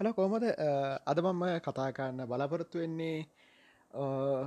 හල 0.00 0.12
කෝමද 0.12 0.44
අද 1.06 1.18
මම 1.18 1.42
කතා 1.60 1.88
කරන්න 1.90 2.28
බලාපොරොත්තු 2.28 2.78
වෙන්නේ 2.78 3.24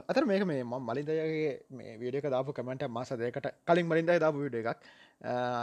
අතර 0.08 0.24
මේක 0.24 0.46
මේ 0.46 0.64
ම 0.64 0.74
මලින්දයගේ 0.80 1.54
මේ 1.72 1.98
වීඩියක 1.98 2.28
දාපු 2.28 2.54
කමෙන්ට 2.54 2.86
මාස 2.88 3.10
දෙකට 3.14 3.48
කලින් 3.66 3.88
මලින්දයි 3.88 4.20
දාපු 4.20 4.44
විඩ 4.46 4.60
එකක්. 4.62 4.78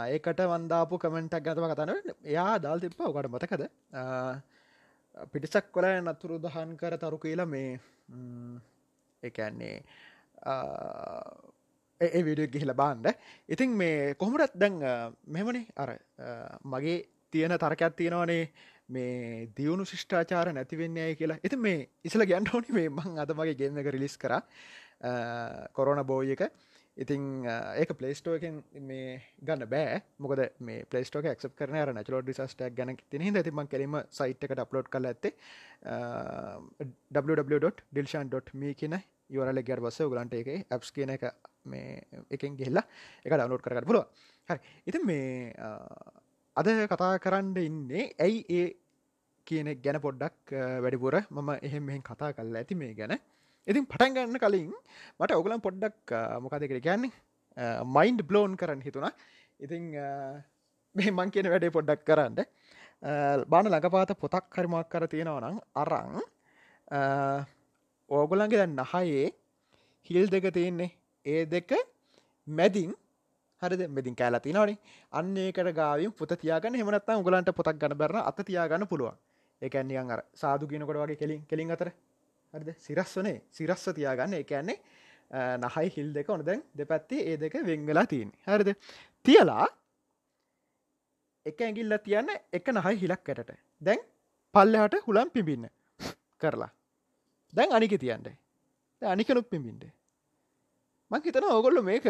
ඒකට 0.09 0.41
වන්දාපු 0.45 0.99
කමෙන්ටක් 0.99 1.39
ගැතම 1.41 1.67
කතන 1.71 1.91
එයා 2.25 2.59
දල් 2.59 2.79
තිප්ප 2.79 2.99
ඔකට 3.01 3.31
මතකද? 3.31 3.63
පිටිසක් 5.31 5.71
කොල 5.71 5.87
නතුරු 6.03 6.35
දහන් 6.37 6.75
කර 6.75 6.97
තරු 6.97 7.17
කියලා 7.17 7.47
මේ 7.47 7.79
එකන්නේ 9.23 9.75
ඒ 12.01 12.21
විඩිය 12.23 12.47
ගිහිල 12.47 12.73
බාන්ඩ 12.75 13.07
ඉතින් 13.49 13.71
මේ 13.73 14.15
කොහොමටත් 14.15 14.55
දැන් 14.55 14.81
මෙමනේ 15.27 15.67
අර 15.77 15.95
මගේ 16.65 17.05
තියෙන 17.31 17.55
තර්කයක් 17.57 17.95
තියෙනවනේ. 17.95 18.51
මේ 18.89 19.49
දියුණු 19.57 19.85
ශිෂ්ඨාචාර 19.85 20.53
නැතිවෙන්නේ 20.53 21.09
කියලා. 21.15 21.39
එති 21.43 21.57
මේ 21.57 21.87
ඉසල 22.03 22.23
ගැන්ටෝනි 22.25 22.75
මේ 22.79 22.89
මං 22.89 23.23
අදමගේ 23.23 23.59
ගෙන්න්න 23.61 23.83
එක 23.83 23.91
රිලිස් 23.95 24.17
කර. 24.17 24.33
කොරෝන 25.73 26.03
බෝය 26.05 26.31
එක. 26.35 26.43
ඉතින් 26.97 27.45
ඒක 27.45 27.91
පලේස්ටෝකෙන් 27.93 28.55
මේ 28.81 29.09
ගන්න 29.41 29.69
බෑ. 29.69 29.99
මොකද 30.19 30.41
මේ 30.59 30.85
පලේස්ටෝක 30.85 31.27
ක් 31.33 31.51
කරන 31.59 31.93
නචලෝ 31.93 32.21
ඩිසස්ටක් 32.21 32.77
ගැන 32.77 32.95
තින 33.09 33.27
ඇතිම 33.33 33.61
කෙරීම 33.67 33.99
සයිට් 34.11 34.47
එකට 34.47 34.63
අප්ලෝඩ් 34.65 34.89
කල 34.89 35.09
ඇත්තේ 35.11 35.33
www.dilshan.me 37.13 38.73
කියන 38.73 38.97
යවරල 39.29 39.61
ගැට 39.61 39.83
බස්ස 39.83 40.07
ගලන්ට 40.07 40.39
එක 40.39 40.71
ඇප්ස් 40.71 40.91
කියන 40.95 41.13
එක 41.17 41.27
මේ 41.65 42.23
එකෙන් 42.31 42.55
ගෙල්ලා 42.55 42.85
එක 43.25 43.33
ඩවලෝඩ් 43.33 43.65
කරගට 43.65 43.89
පුළුව 43.89 44.05
හරි. 44.49 44.59
ඉතින් 44.87 45.05
මේ 45.05 45.53
අද 46.59 46.67
කතා 46.91 47.13
කරන්න 47.23 47.57
ඉන්නේ 47.67 48.03
ඇයි 48.25 48.39
ඒ 48.59 48.67
කියන 49.47 49.67
ගැන 49.85 49.97
පොඩ්ඩක් 50.05 50.53
වැඩිපුර. 50.83 51.15
මම 51.29 51.49
එහෙම 51.67 51.83
මෙහෙන් 51.87 52.03
කතා 52.09 52.29
කල්ල 52.37 52.55
ඇති 52.59 52.75
මේ 52.81 52.93
ගැන. 52.99 53.13
ඉතින් 53.67 53.85
පටන් 53.91 54.15
ගන්න 54.15 54.39
කලින් 54.43 54.71
මට 55.19 55.37
ඔගලන් 55.39 55.61
පොඩ්ඩක් 55.67 56.13
මොකදකට 56.43 56.81
කියන්නේ? 56.87 57.11
මයින්ඩ් 57.95 58.21
බ්ලෝන් 58.29 58.57
කරන්න 58.61 58.81
හිතුනා 58.87 59.13
ඉතිං 59.59 59.83
මේ 60.95 61.11
මං 61.11 61.33
කියන 61.35 61.49
වැඩේ 61.53 61.75
පොඩ්ඩක් 61.77 62.01
කරන්න. 62.09 62.35
බාන 63.51 63.69
ළඟපාත 63.69 64.11
පොතක් 64.23 64.45
කරිමක් 64.55 64.89
කර 64.93 65.05
තියෙනවනම් 65.13 65.57
අරං 65.81 66.21
ඕගොලන්ගේ 68.09 68.59
දැන් 68.61 68.75
නහයේ 68.81 69.27
හිල් 70.09 70.25
දෙක 70.33 70.47
තියෙන්නේ. 70.57 70.91
ඒ 71.25 71.45
දෙක 71.45 71.71
මැදින් 72.47 72.91
හරිද? 73.61 73.81
මෙදින් 73.89 74.15
කෑලා 74.15 74.41
තිනවනේ. 74.45 74.77
අන්න 75.11 75.37
ඒකට 75.37 75.71
ගාවින් 75.79 76.11
පුත 76.19 76.31
තියාගන්න. 76.41 76.75
හෙමනත්තා 76.81 77.17
උගලන්ට 77.21 77.51
පොතක් 77.59 77.79
ගන්න 77.81 77.97
බැරන 77.97 78.21
අත 78.23 78.39
තියාගන්න 78.49 78.87
පුළුවන්. 78.91 79.17
ඒකැන්නියන් 79.61 80.11
අර 80.11 80.21
සාදු 80.41 80.67
කියනකොට 80.67 81.01
වගේ 81.03 81.19
කෙලින් 81.21 81.41
කෙලින් 81.49 81.71
අතර. 81.71 81.91
හරිද? 82.53 82.69
සිරස්වනේ 82.85 83.41
සිරස්ව 83.51 83.93
තියාගන්න. 83.99 84.33
එකන්නේ 84.43 84.77
නහයි 85.63 85.89
හිල් 85.95 86.13
දෙක 86.13 86.29
ඔන 86.29 86.45
දැන් 86.45 86.63
දෙපැත්තේ 86.77 87.21
ඒ 87.31 87.37
දෙක 87.37 87.55
වෙන් 87.69 87.85
වෙලා 87.89 88.05
තියන්නේ. 88.05 88.39
හරිද? 88.47 88.69
තියලා 89.25 89.67
එක 91.45 91.61
ඇගිල්ල 91.61 91.97
තියන්න 92.07 92.29
එක 92.57 92.65
නහයි 92.77 92.95
හිලක් 93.03 93.29
ඇටට. 93.29 93.51
දැන් 93.81 94.01
පල්ලහට 94.55 94.95
හුලම් 95.07 95.29
පිබින්න 95.35 95.69
කරලා. 96.41 96.71
දැන් 97.53 97.71
අනික 97.77 97.93
තියන්ට 97.99 98.27
අනිකනුත් 99.01 99.49
පිබින්ට 99.49 99.83
මං 101.11 101.21
හිතන 101.25 101.45
ඕගොල්ල 101.49 101.81
මේක 101.89 102.05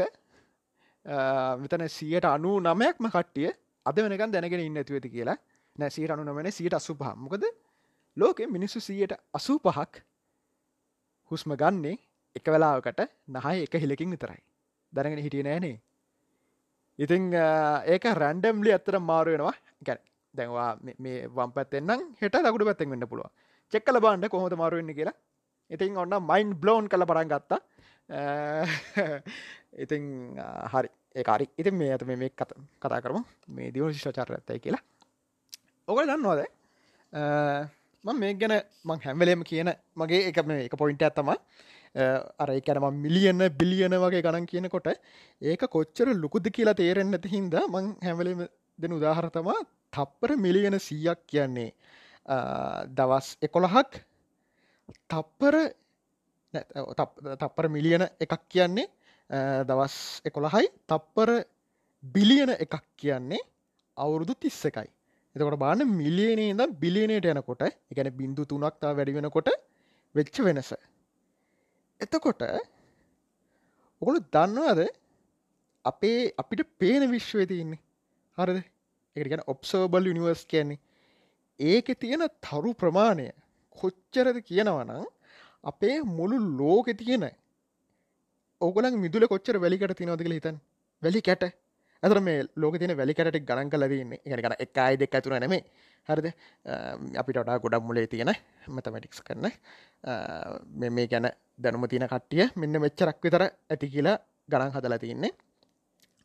මෙතන 1.58 1.88
සියට 1.90 2.26
අනු 2.26 2.60
නමයක්ම 2.60 3.08
කට්ටිය 3.08 3.52
අද 3.86 3.98
වෙනකන් 3.98 4.32
දැනගෙන 4.32 4.60
ඉන්න 4.60 4.78
ඇතිවෙති 4.78 5.10
කියලා. 5.10 5.38
නැසිට 5.76 6.12
අනු 6.12 6.24
නමන 6.24 6.52
සියට 6.52 6.74
අසු 6.74 6.96
පහමකද 6.96 7.46
ලෝක 8.18 8.40
මිනිස්සු 8.48 8.80
සියට 8.82 9.14
අසූ 9.34 9.60
පහක් 9.60 10.04
හුස්ම 11.32 11.56
ගන්නේ 11.56 11.98
එක 12.36 12.46
වෙලාවකට 12.48 13.02
නහයි 13.30 13.64
එක 13.64 13.74
හිලකින් 13.76 14.12
විතරයි. 14.12 14.42
දැනගෙන 14.94 15.20
හිටිය 15.20 15.44
නෑනේ 15.44 15.78
ඉතිං 17.00 17.34
ඒක 17.86 18.04
රැන්ඩම්ලි 18.16 18.72
ඇත්තර 18.72 19.00
මාරුවෙනවා 19.02 19.56
ගැන 19.86 20.00
දැන්වා 20.34 20.70
මේ 20.82 21.28
වම් 21.30 21.52
පැත්තෙන්න්නම් 21.52 22.08
හෙට 22.22 22.36
ලකුඩු 22.38 22.66
පැත්තෙන් 22.66 22.90
වෙන්න 22.90 23.08
පුළුව 23.08 23.30
චෙක්කල 23.74 24.00
බාන්ඩ 24.00 24.30
කොහොත 24.30 24.56
මාරුවෙන්න 24.56 24.94
කියලා. 24.94 25.16
ඉතින් 25.72 25.98
ඔන්න 25.98 26.16
මයින් 26.22 26.56
බ්ලෝන් 26.56 26.90
කළ 26.90 27.06
පටන් 27.06 27.30
ගත්තා. 27.30 27.60
ඉතිං 29.84 30.04
හරි. 30.74 30.90
ඒකාරි 31.20 31.46
ඉතින් 31.62 31.76
මේ 31.80 31.92
ඇත 31.94 32.04
මේ 32.10 32.30
කත 32.32 32.52
කතා 32.82 33.02
කරම. 33.04 33.24
මේ 33.56 33.72
දියුණු 33.74 33.94
ශිෂ්චාර 33.94 34.30
ඇත්තයි 34.36 34.60
කියලා. 34.66 34.84
ඔක 35.88 36.00
දන්නවාද? 36.10 36.42
මං 38.06 38.20
මේ 38.22 38.34
ගැන 38.42 38.54
මං 38.88 39.00
හැම්වලේම 39.06 39.42
කියන 39.50 39.70
මගේ 40.02 40.22
එක 40.30 40.40
මේ 40.50 40.66
එක 40.68 40.76
පොයින්ට 40.82 41.08
ඇත්තම 41.08 41.30
අර 42.44 42.50
එකැනම 42.56 42.86
මිලියන 43.06 43.42
බිලියන 43.60 43.96
වගේ 44.04 44.22
ගණන් 44.26 44.50
කියනකොට 44.52 44.88
ඒක 45.42 45.64
කොච්චර 45.76 46.14
ලොකුද 46.24 46.52
කියලා 46.58 46.80
තේරෙන් 46.82 47.10
නැති 47.14 47.34
හින්ද 47.36 47.56
මං 47.74 47.88
හැමලේම 48.08 48.44
දෙන 48.80 48.98
උදාහරතමා 49.00 49.60
තප්පර 49.96 50.32
මිලියන 50.46 50.76
සීයක් 50.88 51.20
කියන්නේ. 51.32 51.72
දවස් 52.98 53.28
එකොළහක් 53.48 53.92
තප්පර 55.12 55.56
තප්පර 57.42 57.68
මිලියන 57.76 58.04
එකක් 58.26 58.42
කියන්නේ 58.54 58.88
දවස් 59.30 59.96
එකොළහයි 60.26 60.68
තප්පර 60.88 61.30
බිලියන 62.04 62.52
එකක් 62.56 62.76
කියන්නේ 62.98 63.44
අවුරුදු 63.98 64.34
තිස්ස 64.34 64.62
එකයි. 64.66 64.90
එතකොට 65.36 65.60
බාන 65.60 65.84
මිලියනේ 65.94 66.54
ද 66.54 66.68
බිලියනයට 66.80 67.26
යනකොට 67.26 67.64
එකැන 67.64 68.10
බින්දු 68.12 68.46
තුනක්තා 68.46 68.92
වැඩි 68.94 69.18
වෙනකොට 69.18 69.50
වෙච්ච 70.16 70.36
වෙනස. 70.40 70.72
එතකොට 72.02 72.42
ඔකොළු 74.02 74.20
දන්නවාද 74.34 74.82
අපේ 75.86 76.32
අපිට 76.38 76.62
පේන 76.80 77.04
විශ්වය 77.12 77.46
තියන්නේ? 77.46 77.84
හරද? 78.38 78.58
එක 79.16 79.28
ගැන 79.30 79.44
ඔප්සෝබල් 79.48 80.10
යනිවර්ස් 80.12 80.44
කියන්නේ. 80.46 80.80
ඒක 81.60 81.88
තියෙන 82.00 82.24
තරු 82.42 82.72
ප්‍රමාණය 82.74 83.28
කොච්චරද 83.78 84.38
කියනවනම් 84.42 85.06
අපේ 85.64 85.98
මුළු 86.18 86.38
ලෝකෙ 86.58 86.94
තියෙන 86.94 87.26
ඕගලන් 88.62 88.98
මිදුල 89.06 89.26
කොච්චර 89.28 89.58
වැලිකට 89.64 89.98
තිනවදකල 90.00 90.36
හිතන් 90.38 90.58
වැලි 91.02 91.22
කැට. 91.22 91.44
ඇතර 92.04 92.20
මේ 92.22 92.46
ලෝක 92.56 92.78
තින 92.80 92.94
වැලි 92.98 93.14
කැට 93.14 93.38
ගණන් 93.40 93.70
කලදන්නේ 93.74 94.22
ගැන 94.26 94.42
කන 94.46 94.56
එක 94.66 94.78
අයි 94.78 94.98
දෙක් 95.02 95.18
ඇතුර 95.18 95.34
නෙමේ 95.40 95.62
හරිද? 96.10 96.28
අපිට 97.20 97.40
වඩා 97.42 97.60
ගොඩක් 97.60 97.84
මුලේ 97.84 98.08
තියෙන 98.08 98.32
මැතමටික්ස් 98.68 99.22
කරන්න 99.28 99.52
මේ 100.96 101.08
ගැන 101.08 101.28
දැනුම 101.60 101.88
තියෙන 101.88 102.08
කට්ටිය 102.14 102.48
මෙන්න 102.56 102.82
මෙච්චරක් 102.86 103.20
විතර 103.26 103.46
ඇති 103.46 103.92
කියලා 103.96 104.18
ගණන් 104.50 104.74
හදලා 104.76 105.02
තියන්නේ 105.04 105.34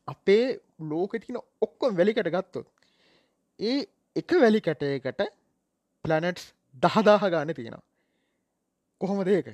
අපේ 0.07 0.45
ලෝක 0.91 1.13
තින 1.25 1.37
ඔක්කොම් 1.61 1.97
වැලිකට 1.99 2.31
ගත්තොත් 2.35 2.67
ඒ 3.59 3.77
එක 4.15 4.31
වැලි 4.41 4.61
කැටයකට 4.61 5.21
ප්ලනට්ස් 6.05 6.49
දහදාහ 6.75 7.23
ගාන 7.29 7.53
තියෙනවා. 7.53 7.83
කොහොමද 9.01 9.27
ඒක? 9.27 9.47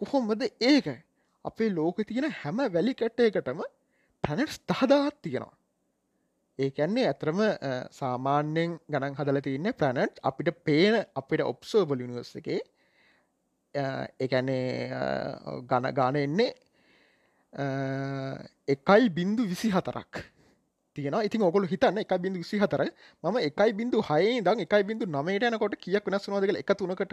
කොහොමද 0.00 0.42
ඒක? 0.42 0.88
අපේ 1.44 1.70
ලෝක 1.70 2.02
තියෙන 2.04 2.30
හැම 2.32 2.58
වැලි 2.68 2.94
කැට්ටයකටම 2.94 3.62
පැනට්ස් 4.24 4.56
දහදාත් 4.62 5.16
තියෙනවා. 5.22 5.54
ඒකැන්නේ 6.58 7.06
ඇතරම 7.06 7.40
සාමාන්‍යයෙන් 7.92 8.78
ගණන් 8.88 9.14
හදල 9.14 9.40
තියන්නේ 9.40 9.72
ප්‍රනට් 9.74 10.20
අපිට 10.22 10.50
පේන 10.64 10.96
අපිට 11.14 11.42
ඔප්සෝබල 11.42 12.02
නිවර්ස 12.02 12.34
එකේ. 12.36 12.60
එකැනේ 14.18 14.66
ගණ 15.64 15.94
ගාන 15.94 16.16
එන්නේ 16.16 16.50
එකයි 18.68 19.08
බින්දු 19.10 19.42
විසි 19.44 19.70
හතරක් 19.70 20.22
තියෙන 20.96 21.16
ඉතින් 21.22 21.42
ඔකොල 21.42 21.66
හිතන්න 21.66 21.98
එක 21.98 22.12
බිඳු 22.18 22.38
විසි 22.38 22.58
හතර 22.58 22.82
ම 23.24 23.36
එකයි 23.40 23.72
බිඳු 23.72 24.02
හයි 24.02 24.40
දං 24.40 24.60
එකයි 24.60 24.82
බිඳු 24.84 25.06
නමයට 25.06 25.44
යනකොට 25.44 25.76
කියක් 25.76 26.04
වෙනස් 26.06 26.26
වනදකල 26.26 26.56
එක 26.56 26.72
තුනකට. 26.74 27.12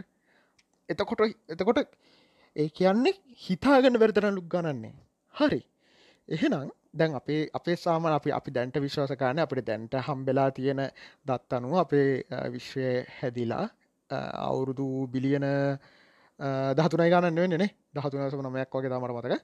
එතකොට 0.90 1.22
එතකොට 1.48 1.80
ඒ 2.56 2.70
කියන්නේ 2.70 3.16
හිතාගන්න 3.40 4.00
වැරතරන 4.00 4.36
ලුක් 4.36 4.48
ගණන්නේ 4.48 4.94
හරි. 5.36 5.62
එහෙනම් 6.30 6.70
දැන් 6.94 7.16
අපේ 7.16 7.42
අපේ 7.54 7.76
සාමන 7.78 8.08
අපි 8.10 8.32
අපි 8.32 8.52
දැන්ට 8.52 8.78
විශ්වාසකාන 8.78 9.40
අපිට 9.40 9.66
දැන්ට 9.66 9.94
හම්බෙලා 10.02 10.50
තියෙන 10.52 10.82
දත් 11.26 11.54
අනුව 11.54 11.78
අපේ 11.78 12.10
විශ්වය 12.54 12.88
හැදිලා 13.14 13.66
අවුරුදු 14.42 15.08
බිලියන 15.08 15.46
දහතුනයි 16.76 17.10
ගන්න 17.10 17.36
වෙන්නේ 17.36 17.70
දහතුනසම 17.94 18.42
නමයක් 18.44 18.70
වගේ 18.72 18.90
තමර 18.90 19.12
මතක. 19.12 19.36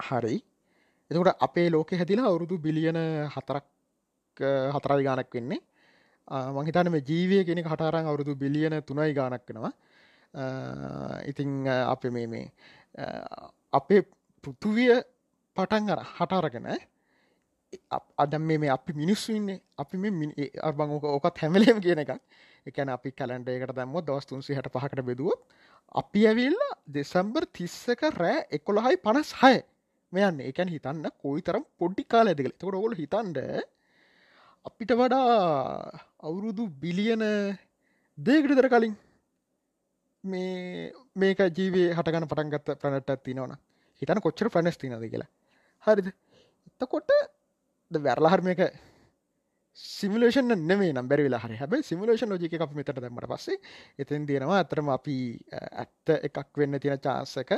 හරි. 0.00 0.36
එතකට 1.10 1.36
අපේ 1.40 1.68
ලෝක 1.70 1.90
හැදිලා 1.92 2.26
අවුරුදු 2.26 2.58
බිලියන 2.58 2.98
හතරක් 3.28 3.66
හතරයි 4.72 5.02
ගානක් 5.02 5.34
වෙන්නේ. 5.34 5.60
මහිතන 6.28 6.90
මේ 6.90 7.02
ජීවය 7.02 7.44
කෙනෙ 7.44 7.62
කටාරං 7.62 8.06
අවුරුදු 8.06 8.34
බිලියන 8.34 8.74
තුනයි 8.82 9.12
ගානක් 9.14 9.44
වෙනවා. 9.48 9.72
ඉතිං 11.24 11.68
අප 11.68 12.04
මේ 12.06 12.26
මේ 12.26 12.50
අපේ 13.72 14.02
පෘතුවිය 14.44 14.92
පටන් 15.56 15.90
අර 15.90 16.02
හටාරගෙන 16.10 16.68
අදම් 18.18 18.42
මේ 18.44 18.70
අපි 18.70 18.92
මිනිස්සු 18.92 19.32
ඉන්නේ 19.32 19.60
අපි 19.78 19.96
මේ 19.96 20.50
අබං 20.62 20.96
ඕකත් 21.06 21.38
හැමලේම 21.38 21.80
කියන 21.80 21.98
එක 21.98 22.12
එකන 22.66 22.88
අපි 22.88 23.12
කැලන්ඩ 23.12 23.48
එකට 23.48 23.74
දැම්ම 23.74 23.96
දවස් 24.00 24.26
තුන්සි 24.26 24.54
හට 24.54 24.72
පහකට 24.74 25.02
බෙදුවත් 25.02 25.40
අපි 25.94 26.26
ඇවිල්ල 26.26 26.60
දෙසම්බර් 26.88 27.46
තිස්සක 27.52 28.02
රෑ 28.14 28.38
එකොළහයි 28.50 28.96
පනස් 28.98 29.32
හය 29.40 29.56
මෙයන්න 30.12 30.40
එකැන් 30.40 30.68
හිතන්න 30.68 31.06
කොයි 31.22 31.42
තරම් 31.42 31.64
පොඩ්ඩි 31.78 32.04
කාල 32.04 32.28
ඇදකල 32.28 32.52
තකොට 32.52 32.76
ඔොල 32.76 32.94
හිතන්ඩ 32.94 33.38
අපිට 34.64 34.92
වඩා 34.92 35.30
අවුරුදු 36.20 36.64
බිලියන 36.82 37.24
දේකට 38.18 38.52
දර 38.52 38.68
කලින් 38.68 38.94
මේ 40.32 40.92
මේක 41.22 41.40
ජීවේ 41.58 41.94
හටගන 41.96 42.28
පටන්ගත්ත 42.30 42.68
ප්‍රනටත් 42.82 43.22
තිනවන 43.26 43.56
හිතන 44.02 44.20
කොච්චර 44.24 44.48
ප්‍රනස් 44.54 44.76
තිනද 44.80 45.06
කියලා. 45.12 45.30
හරිද? 45.86 46.08
එතකොට 46.68 47.10
වැරලාහර 47.90 48.42
මේක 48.48 48.60
සිමිලේෂන් 49.76 50.52
නෙමේ 50.70 50.92
නම්බැරි 50.92 51.26
වෙලා 51.26 51.42
හරි. 51.44 51.56
හැබයි 51.62 51.82
සිමිලේෂන් 51.90 52.30
ලෝජික 52.32 52.60
අප 52.60 52.72
මෙතට 52.78 52.92
දැමට 52.96 53.28
පස්සේ 53.32 53.58
එතන් 54.02 54.26
තියෙනවා 54.30 54.60
අතරම 54.64 54.88
අපි 54.96 55.16
ඇත්ත 55.52 56.06
එකක් 56.28 56.52
වෙන්න 56.62 56.80
තියෙන 56.80 57.00
චාසක 57.06 57.52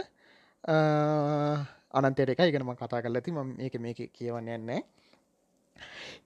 අනන්තයට 1.99 2.35
එක 2.35 2.43
ඉගෙනම 2.51 2.75
කතා 2.75 3.03
කරල 3.03 3.19
ඇති. 3.21 3.31
ම 3.33 3.55
ඒක 3.65 3.75
මේක 3.81 4.01
කියවන්න 4.17 4.49
යන්නේ 4.57 4.81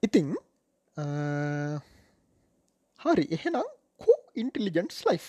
ඉතිං 0.03 0.35
හරි. 3.01 3.25
එහෙනම් 3.37 3.69
කෝ 4.03 4.19
ඉන්ටලිජන්ස් 4.43 4.99
ලයිෆ් 5.09 5.27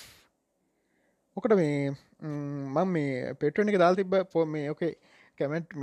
මොකට 1.38 1.56
මේ 1.56 1.92
මං 2.22 2.88
මේ 2.96 3.34
පෙටන 3.42 3.70
එක 3.72 3.78
දාල් 3.82 3.96
තිබ 3.96 4.14
පෝ 4.34 4.46
මේ 4.46 4.70
ඕකේ 4.70 4.94
කැමට් 5.38 5.74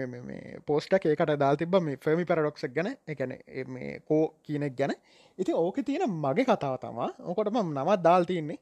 පෝස්ටක් 0.67 1.07
ඒකට 1.11 1.33
දාල් 1.43 1.57
තිබ 1.57 1.75
මේ 1.87 1.99
ෆර්මි 2.05 2.25
පැරඩොක්ක් 2.29 2.63
ගැන 2.77 2.91
එකැන 3.07 3.35
මේ 3.69 3.99
කෝ 4.09 4.23
කියනෙක් 4.47 4.77
ගැන. 4.79 4.95
ඉති 5.39 5.53
ඕක 5.53 5.83
තියෙන 5.87 6.07
මගේ 6.25 6.47
කතාව 6.47 6.79
තමා 6.79 7.11
ඕකොට 7.27 7.51
ම 7.53 7.73
නමත් 7.75 8.03
දාල් 8.03 8.25
තියන්නේ 8.25 8.59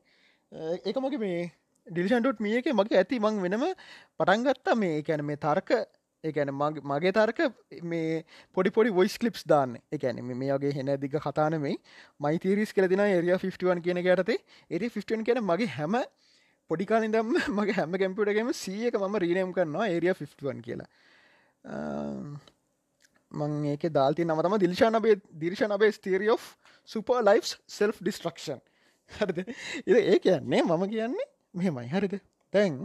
ඒක 0.86 0.96
මොක 0.96 1.18
මේ 1.20 1.50
ඩිලිෂන්ටොට් 1.86 2.40
මිය 2.40 2.58
එක 2.60 2.72
මගේ 2.72 2.98
ඇති 3.02 3.20
මං 3.20 3.42
වෙනම 3.44 3.64
පටන්ගත්තා 4.18 4.76
මේ 4.76 4.98
එකැන 5.02 5.24
මේ 5.24 5.36
තර්ක 5.36 5.70
එකැන 6.24 6.52
මගේ 6.52 7.12
තර්ක 7.12 7.40
මේ 7.82 8.22
පොඩි 8.54 8.70
පොඩි 8.70 8.90
වොයිස් 8.90 9.18
කලිප්ස් 9.18 9.44
දාන්න. 9.44 9.76
එකැන 9.92 10.24
මේ 10.24 10.54
වගේ 10.54 10.72
හෙන 10.78 10.94
දිග 11.02 11.18
කතානමයි 11.26 11.76
මයිතීරිස් 12.20 12.72
කලදින 12.72 13.04
එරිය 13.04 13.34
51 13.36 13.84
කියන 13.84 14.02
ගැටතේ 14.08 14.38
එරි 14.70 14.88
15 14.90 15.28
කියන 15.28 15.44
මගේ 15.44 15.68
හැම 15.76 16.00
පොඩිකාලින්දම් 16.70 17.34
මගේ 17.58 17.76
හැම 17.78 17.92
කැම්පියුටගේම 17.94 18.52
සියක 18.54 18.94
මම 18.96 19.18
රීනම් 19.18 19.52
කරනවා 19.52 19.88
ඒරිය 19.88 20.12
51 20.12 20.62
කියලා. 20.62 20.88
මං 23.32 23.52
ඒක 23.66 23.88
දාල්ති 23.92 24.24
නමතම 24.24 24.58
දිල්ශානබේ 24.58 25.16
දිර්ශනබේ 25.36 25.92
ස්තීරිය 25.92 26.30
of 26.30 26.44
සුපර් 26.88 27.22
ලයිස් 27.22 27.56
සෙල් 27.68 27.92
ඩිස්ට්‍රක්ෂන් 27.94 28.60
හරිද 29.10 29.38
ඒ 29.86 30.18
කියන්නේ 30.18 30.62
මම 30.62 30.84
කියන්නේ 30.88 31.28
මෙහෙමයි. 31.54 31.88
හරිද? 31.88 32.14
තැන් 32.52 32.78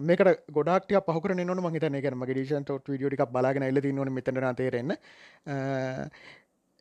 මේකට 0.00 0.46
ගොඩක් 0.50 0.94
පහක 1.02 1.34
න 1.34 1.60
මහිත 1.60 1.84
එක 1.84 2.14
මගේ 2.14 2.34
ඩිෂන් 2.34 2.64
ට 2.64 2.88
විඩියෝටික් 2.88 3.26
බලාගෙන 3.28 3.62
එල්ල 3.62 3.80
න්න 3.82 4.12
මෙතන 4.12 4.40
තේරෙන්න. 4.54 4.96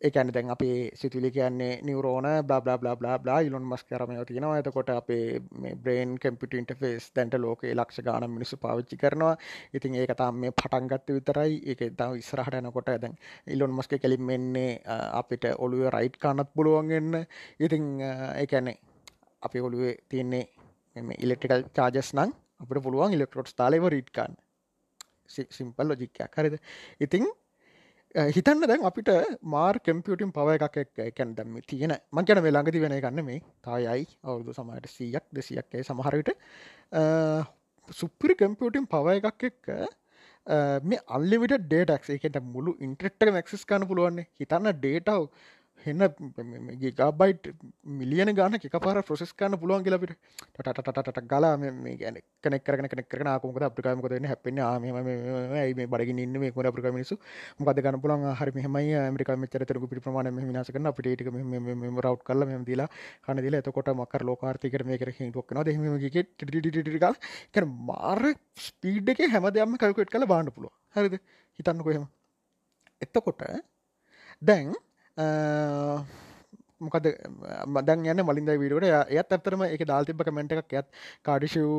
එකන 0.03 0.31
දැන් 0.35 0.50
අපේ 0.50 0.77
සිතුලි 0.94 1.31
කියන්නේ 1.31 1.71
නිවරෝන 1.81 2.27
blah 2.47 2.61
blah 2.61 2.95
blah 2.95 3.17
blah 3.19 3.39
Elon 3.47 3.65
Musk 3.71 3.83
කරමය 3.83 4.15
තියෙනවා. 4.25 4.57
එතකොට 4.59 4.89
අපේ 4.89 5.39
බ්‍රේන් 5.83 6.17
කම්පිට 6.17 6.53
ඉන්ටෆේස් 6.53 7.05
දැන්ට 7.15 7.38
ලෝක 7.39 7.63
ලක්ෂ 7.69 8.05
ගාන 8.07 8.27
මිනිසු 8.29 8.57
පාවිච්චි 8.57 8.97
කරනවා. 8.97 9.35
ඉතින් 9.73 9.95
ඒක 9.95 10.15
තාම 10.17 10.35
මේ 10.35 10.51
පටන්ගත්ත 10.53 11.13
විතරයි. 11.17 11.53
ඒක 11.65 11.81
තම 11.97 12.15
ඉස්රහට 12.21 12.59
යනකොට 12.61 12.91
දැන් 13.03 13.15
ඉලොන් 13.47 13.75
මස්ක 13.77 14.01
කෙලින් 14.03 14.23
මෙන්නේ 14.23 14.71
අපිට 15.21 15.45
ඔළුව 15.57 15.89
රයිට් 15.95 16.17
කානත් 16.17 16.50
පුළුවන්ගන්න 16.55 17.25
ඉතිං 17.59 17.85
ඒකැනේ 18.35 18.77
අපි 19.41 19.59
ඔළුවේ 19.59 19.95
තියන්නේ 20.09 20.45
මෙ 20.95 21.15
ඉලෙක්ට්‍රිකල් 21.19 21.63
චාජස් 21.77 22.09
නං 22.15 22.31
අපට 22.61 22.83
පුළුවන් 22.85 23.15
ඉලෙක්ට්‍රොට් 23.17 23.55
තාලව 23.61 23.88
රීට්කාන්න 23.95 24.35
සිම්පල් 25.57 25.88
ලොජික්කයක් 25.89 26.38
හරිද? 26.38 26.55
ඉතිං 27.00 27.25
හිතන්න 28.15 28.62
දැන් 28.62 28.83
අපිට 28.86 29.10
මාර් 29.44 29.80
කම්පියටින් 29.80 30.31
පව 30.31 30.56
එකක් 30.57 30.77
එක් 30.77 31.00
එකැන් 31.06 31.33
දැම්ම 31.36 31.56
තියෙන 31.63 31.94
මංකැන 32.12 32.44
වෙලාගති 32.44 32.81
වෙන 32.81 32.94
ගන්න 32.95 33.25
මේ 33.25 33.39
තායයි 33.63 34.06
අවුදු 34.24 34.54
සමයට 34.54 34.86
සීයක් 34.88 35.25
දෙසියක්කේ 35.33 35.81
සමහරවිට 35.81 36.30
සුප්පිරි 37.89 38.36
කම්පියටින් 38.36 38.86
පව 38.86 39.15
එකක් 39.18 39.44
එක්ක 39.44 39.71
මේ 40.83 41.01
අල්ලිවිට 41.10 41.57
ඩේටක් 41.63 42.10
එකට 42.12 42.39
මුළු 42.44 42.75
ඉන්ට්‍රෙක්ට 42.80 43.25
මක්සිස් 43.31 43.65
කන්න 43.65 43.88
පුළුවන්නේ. 43.88 44.27
හිතන්න 44.39 44.71
ඩේටව් 44.74 45.27
හෙන්න 45.81 46.03
ගිගබයිට් 46.79 47.47
මිලියන 47.83 48.29
ගාන 48.35 48.55
එක 48.55 48.75
පාර 48.77 49.01
ප්‍රසෙස් 49.03 49.31
කන්න 49.33 49.57
පුළුවන් 49.57 49.83
කියලපිට 49.83 50.13
ටටටට 50.57 51.19
ගලා 51.25 51.57
මේ 51.57 51.95
ගැන 51.98 52.19
කනෙක් 52.41 52.63
කරන 52.63 52.88
කෙනෙක් 52.88 53.07
කරන 53.07 53.27
ආකමක 53.27 53.59
අප්‍රිකාමක 53.62 54.07
දෙන්න 54.09 54.25
හැපෙන 54.25 54.59
ආම 54.59 54.83
ඇයි 54.83 55.74
මේ 55.74 55.88
බඩගින් 55.88 56.19
ඉන්න? 56.19 56.39
මේ 56.39 56.51
කොට 56.51 56.65
අප්‍රිකා 56.65 56.93
මිනිසු 56.93 57.17
මොකද 57.59 57.81
ගන්න 57.81 58.00
පුළුවන්? 58.00 58.24
හරි 58.33 58.51
මෙහමයි. 58.51 58.93
ඇමරිකා 58.98 59.38
මෙච්චර 59.38 59.65
තරක 59.65 59.89
පිට 59.89 60.03
ප්‍රමාණය 60.05 60.31
විනාශ 60.41 60.71
කරන 60.71 60.88
අපිට 60.88 61.12
ඒක 61.12 61.31
මෙම 61.33 62.00
රවට් 62.00 62.24
කරලා 62.24 62.48
මෙම 62.48 62.63
දීලා 62.63 62.88
කන 63.25 63.43
දීලා 63.43 63.63
එතකොට 63.63 63.91
මකර 63.93 64.24
ලෝකාර්ථිකයට 64.24 64.86
මේක 64.86 65.05
හිටුවක් 65.12 65.48
කරනවා 65.50 65.65
දෙහිම 65.65 66.00
ගිකෙ 66.00 66.24
ටිටිටිටිටිකල් 66.24 67.19
කර 67.53 67.67
මාර 67.83 68.24
ස්පීඩ් 68.59 69.13
එක 69.15 69.25
හැම 69.27 69.51
දෙයක්ම 69.51 69.77
කල්කුට් 69.77 70.15
කළ 70.15 70.27
බාන්න 70.27 70.55
පුළුව 70.55 70.74
හරිද? 70.95 71.19
හිතන්න 71.59 71.83
කොහෙම 71.83 72.09
එත්තකොට 73.01 73.45
දැන් 74.41 74.74
මොකද 75.17 77.05
මදන් 77.67 78.05
යන්න 78.12 78.25
මලින්ද 78.25 78.50
වීඩුවට 78.53 78.88
එයත් 79.10 79.36
අත්තරම 79.38 79.63
එක 79.67 79.86
දාල් 79.86 80.05
තිබ 80.05 80.24
කමෙන්ට 80.24 80.55
එකක් 80.55 80.74
ඇත් 80.74 80.88
කාඩිෂව් 81.22 81.70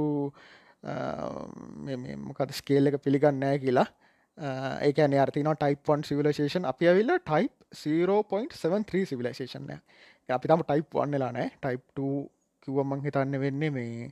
මොකද 2.23 2.53
ස්කේල් 2.53 2.87
එක 2.89 3.01
පිළිගන්න 3.03 3.41
නෑ 3.41 3.59
කියලා. 3.59 3.87
ඒක 4.83 4.99
අර්තින 4.99 5.51
ටයිපන් 5.51 6.05
සිවිලේෂන් 6.05 6.65
අපි 6.65 6.89
ඇවිල්ල 6.89 7.19
ටයිප් 7.19 7.53
0.73 7.75 9.05
සිවිලේෂන් 9.07 9.71
අපි 10.29 10.49
තම 10.49 10.63
ටයිප් 10.63 10.89
වන්නලා 10.93 11.33
නෑ. 11.33 11.51
ටයිප් 11.59 11.83
කිව්වමං 12.63 13.05
හිතන්න 13.05 13.41
වෙන්නේ 13.41 13.71
මේ 13.71 14.09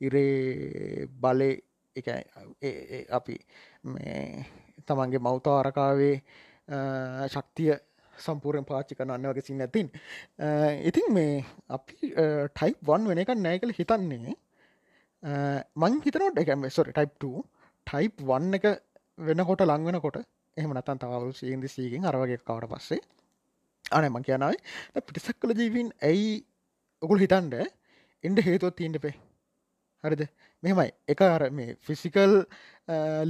ඉරේ 0.00 1.06
බලය 1.20 1.50
එක 1.96 2.08
අපි 3.10 3.36
තමන්ගේ 4.86 5.20
මෞතාරකාවේ 5.20 6.16
ශක්තිය 7.28 7.74
සම්පූරෙන් 8.26 8.66
පාච්චි 8.70 8.98
කරන්න 8.98 9.28
වගේ 9.30 9.46
සින්න 9.48 9.64
ඇතින් 9.66 9.88
ඉතින් 10.90 11.08
මේ 11.16 11.34
අපි 11.76 12.12
ටයිප් 12.56 12.78
වන් 12.90 13.08
වෙන 13.10 13.22
එක 13.24 13.34
නෑ 13.38 13.62
කළ 13.62 13.74
හිතන්නේ. 13.78 14.36
මං 15.82 15.98
හිතනොට 16.04 16.42
එකම 16.44 16.68
සොර 16.76 16.92
ටයිප් 16.92 17.12
ටයිප් 17.86 18.14
වන්න 18.30 18.58
එක 18.58 18.66
වෙනකොට 19.18 19.66
ලංවෙනකොට 19.70 20.22
එහම 20.56 20.72
නතන් 20.76 21.02
තවරු 21.02 21.32
සීන්දි 21.40 21.68
සීගෙන් 21.74 22.08
අරවගේ 22.10 22.38
කවට 22.38 22.70
පස්සේ. 22.72 23.02
අනම 23.96 24.16
කියනයි 24.28 24.56
පිටිසක් 25.06 25.36
කළ 25.42 25.54
ජීවින් 25.60 25.88
ඇයි 26.08 26.32
ඔකුල් 27.02 27.22
හිතන්ඩ 27.24 27.54
එන්ඩ 28.24 28.38
හේතුවත් 28.46 28.76
තිීන්ට 28.78 29.02
පේ 29.04 29.14
හරිද? 30.04 30.22
මෙමයි 30.62 30.90
එක 31.12 31.20
අර 31.26 31.42
මේ 31.58 31.76
ෆිසිකල් 31.86 32.34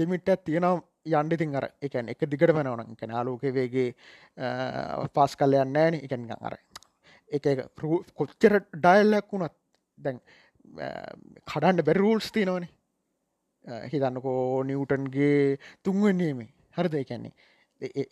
ලිමිට්ටත් 0.00 0.44
තියෙනම් 0.46 0.82
යන්ඩිතින් 1.06 1.56
අර 1.56 1.68
එකන් 1.80 2.08
එක 2.08 2.26
දිගට 2.26 2.52
වනවන 2.52 2.94
එක 2.94 3.02
නාලෝක 3.08 3.42
වේගේ 3.50 3.94
පස් 5.14 5.34
කල් 5.36 5.58
යන්නෑන 5.62 5.98
එකන් 5.98 6.28
අර 6.40 6.58
එක 7.28 7.66
කොච්චර 8.14 8.60
ඩයිල්ලක් 8.76 9.32
වුණත් 9.32 9.56
දැන් 9.98 10.20
කඩන්ඩ 11.46 11.84
බැරූල්ස් 11.84 12.30
තිනවනේ 12.30 12.70
හිතන්නකෝ 13.86 14.62
නිවටන්ගේ 14.64 15.58
තුන්වන්නේම 15.82 16.46
හරිද? 16.72 16.94
එකන්නේ 16.94 17.32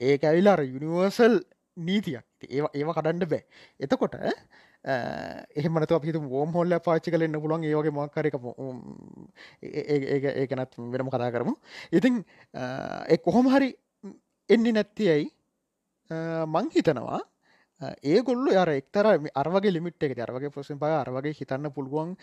ඒක 0.03 0.25
ඇවිලාර 0.25 0.63
යුනිවර්සල් 0.65 1.39
නීතියක්. 1.77 2.27
ඒ 2.45 2.63
ඒව 2.75 2.91
කඩන්ඩ 2.91 3.31
බෑ. 3.31 3.45
එතකොට 3.81 4.15
එහෙමනත 4.85 5.93
අපිතු 5.93 6.21
ෝම් 6.33 6.53
හොල්ල 6.53 6.79
පාච්චි 6.81 7.11
කලන්න 7.11 7.41
පුළන් 7.41 7.65
ඒවගේ 7.65 7.93
මක්කරක 7.93 8.35
ඒකනත් 9.63 10.79
වෙනම 10.93 11.11
කතා 11.11 11.31
කරමු. 11.31 11.55
ඉතින් 11.93 12.25
එ 13.09 13.19
කොහොම 13.19 13.49
හරි 13.49 13.75
එන්නේ 14.51 14.73
නැත්තියයි 14.73 15.29
මං 16.47 16.71
හිතනවා 16.75 17.21
ඒගොල්ල 17.81 18.49
අර 18.53 18.69
එක්තර 18.71 19.07
අරවගේ 19.35 19.73
ලිමිට් 19.73 20.03
එක 20.03 20.19
අරවගේ 20.19 20.51
පොසෙන් 20.51 20.79
පය 20.79 20.91
අරවගේ 20.95 21.33
හිතන්න 21.33 21.71
පුළුවන් 21.73 22.17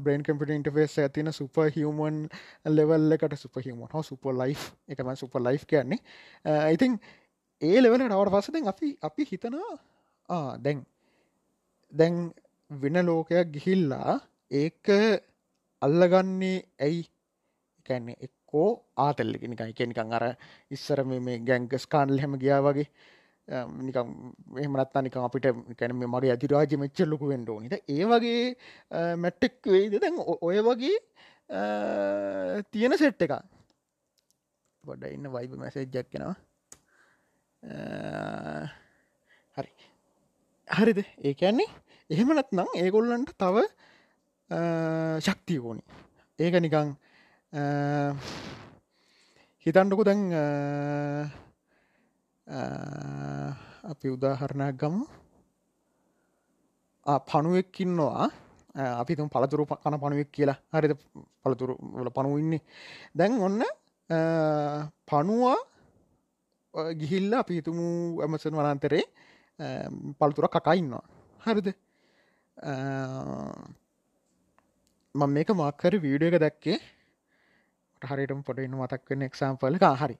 බ්‍රේන් 0.00 0.22
කම්පිට 0.22 0.52
ඉන්ටෆේස් 0.52 0.98
ඇතින 0.98 1.32
සුප 1.32 1.60
හියමන් 1.76 2.28
ලෙවල් 2.68 3.16
එකට 3.16 3.36
සුප 3.36 3.60
හිමන් 3.60 3.88
හෝ 3.92 4.02
සුප 4.02 4.24
ලයි් 4.32 4.56
එකම 4.88 5.12
සුප 5.16 5.34
ලයි් 5.36 5.60
කියන්නේ. 5.66 6.00
ඉතින් 6.72 6.98
ඒ 7.62 7.80
ලෙවල 7.80 8.04
නවට 8.04 8.32
පසදෙන් 8.32 8.68
අපි 8.68 8.96
අපි 9.02 9.28
හිතනවා 9.32 10.56
දැන් 10.58 10.84
දැන් 11.92 12.16
වෙන 12.70 12.96
ලෝකයක් 13.06 13.52
ගිහිල්ලා 13.54 14.18
ඒක 14.52 14.86
අල්ලගන්නේ 15.82 16.58
ඇයි? 16.80 17.02
කැන්නේ 17.86 18.16
එක්කෝ 18.20 18.68
ආතල්ලෙ 18.96 19.38
නිකයි 19.44 19.72
කෙනිකං 19.74 20.12
අර 20.12 20.24
ඉස්සර 20.70 21.04
මේ 21.04 21.38
ගැංගස් 21.40 21.86
කාන්ල් 21.86 22.18
හැම 22.18 22.38
ගියා 22.38 22.60
වගේ. 22.62 22.88
නිකම් 23.48 24.08
එහමනත්තා 24.56 25.02
නිකම් 25.02 25.24
අපිට 25.26 25.46
කැන 25.78 25.94
මගේ 25.94 26.32
අධිරාජ 26.32 26.72
මෙච්ච 26.76 26.98
ලොකු 27.02 27.26
වෙන්ඩෝ 27.26 27.58
නිද 27.60 27.74
ඒ 27.88 28.04
වගේ 28.04 28.42
මැට්ටෙක් 29.16 29.56
වෙයිද 29.66 29.94
දැන් 29.98 30.20
ඔය 30.40 30.58
වගේ 30.60 30.98
තියෙන 32.70 32.94
සෙට් 32.98 33.22
එක 33.22 33.34
ගොඩ 34.84 35.02
ඉන්න 35.06 35.26
වයිබ 35.28 35.56
මැසේජ් 35.56 35.88
ජැක්කෙනවා 35.88 36.36
හරි 37.62 38.89
හරිද? 40.70 40.98
ඒ 41.18 41.34
කියන්නේ 41.34 41.68
එහෙමනත් 42.10 42.50
නම් 42.52 42.68
ඒගොල්ලන්ට 42.76 43.32
තව 43.34 43.56
ශක්තිය 45.20 45.58
ඕනි. 45.60 45.82
ඒක 46.38 46.54
නිකං 46.56 46.92
හිතන්ඩකු 49.66 50.04
දැන් 50.04 50.22
අපි 53.84 54.06
උදාහරණයක් 54.08 54.76
ගමු. 54.76 55.02
පණුවෙක්කින්නවා 57.26 58.30
අපි 58.94 59.16
තුම් 59.16 59.28
පළතුරු 59.28 59.66
කන 59.66 59.98
පණුවෙක් 59.98 60.30
කියලා. 60.30 60.58
හරිද? 60.70 60.94
පළතුරු 61.42 61.74
වල 61.96 62.10
පණුවඉන්නේ 62.10 62.62
දැන් 63.14 63.40
ඔන්න 63.40 63.62
පණුවා 65.08 65.58
ගිහිල්ල 66.94 67.34
අපි 67.34 67.58
හිතුමු 67.58 67.86
ඇමසන් 68.22 68.54
වනන්තරේ 68.54 69.04
පළතුර 70.18 70.48
කකයින්නවා 70.48 71.04
හරිද 71.42 71.68
මම 75.14 75.30
මේක 75.30 75.50
මක්කර 75.52 75.94
වීඩිය 75.98 76.28
එක 76.28 76.40
දැක්කේ 76.40 76.78
හරිටම 78.02 78.42
පොට 78.42 78.58
ඉන්න 78.58 78.76
මතක් 78.76 79.02
වෙන්න 79.10 79.22
එක්සාම්පල 79.22 79.80
හරි 79.94 80.16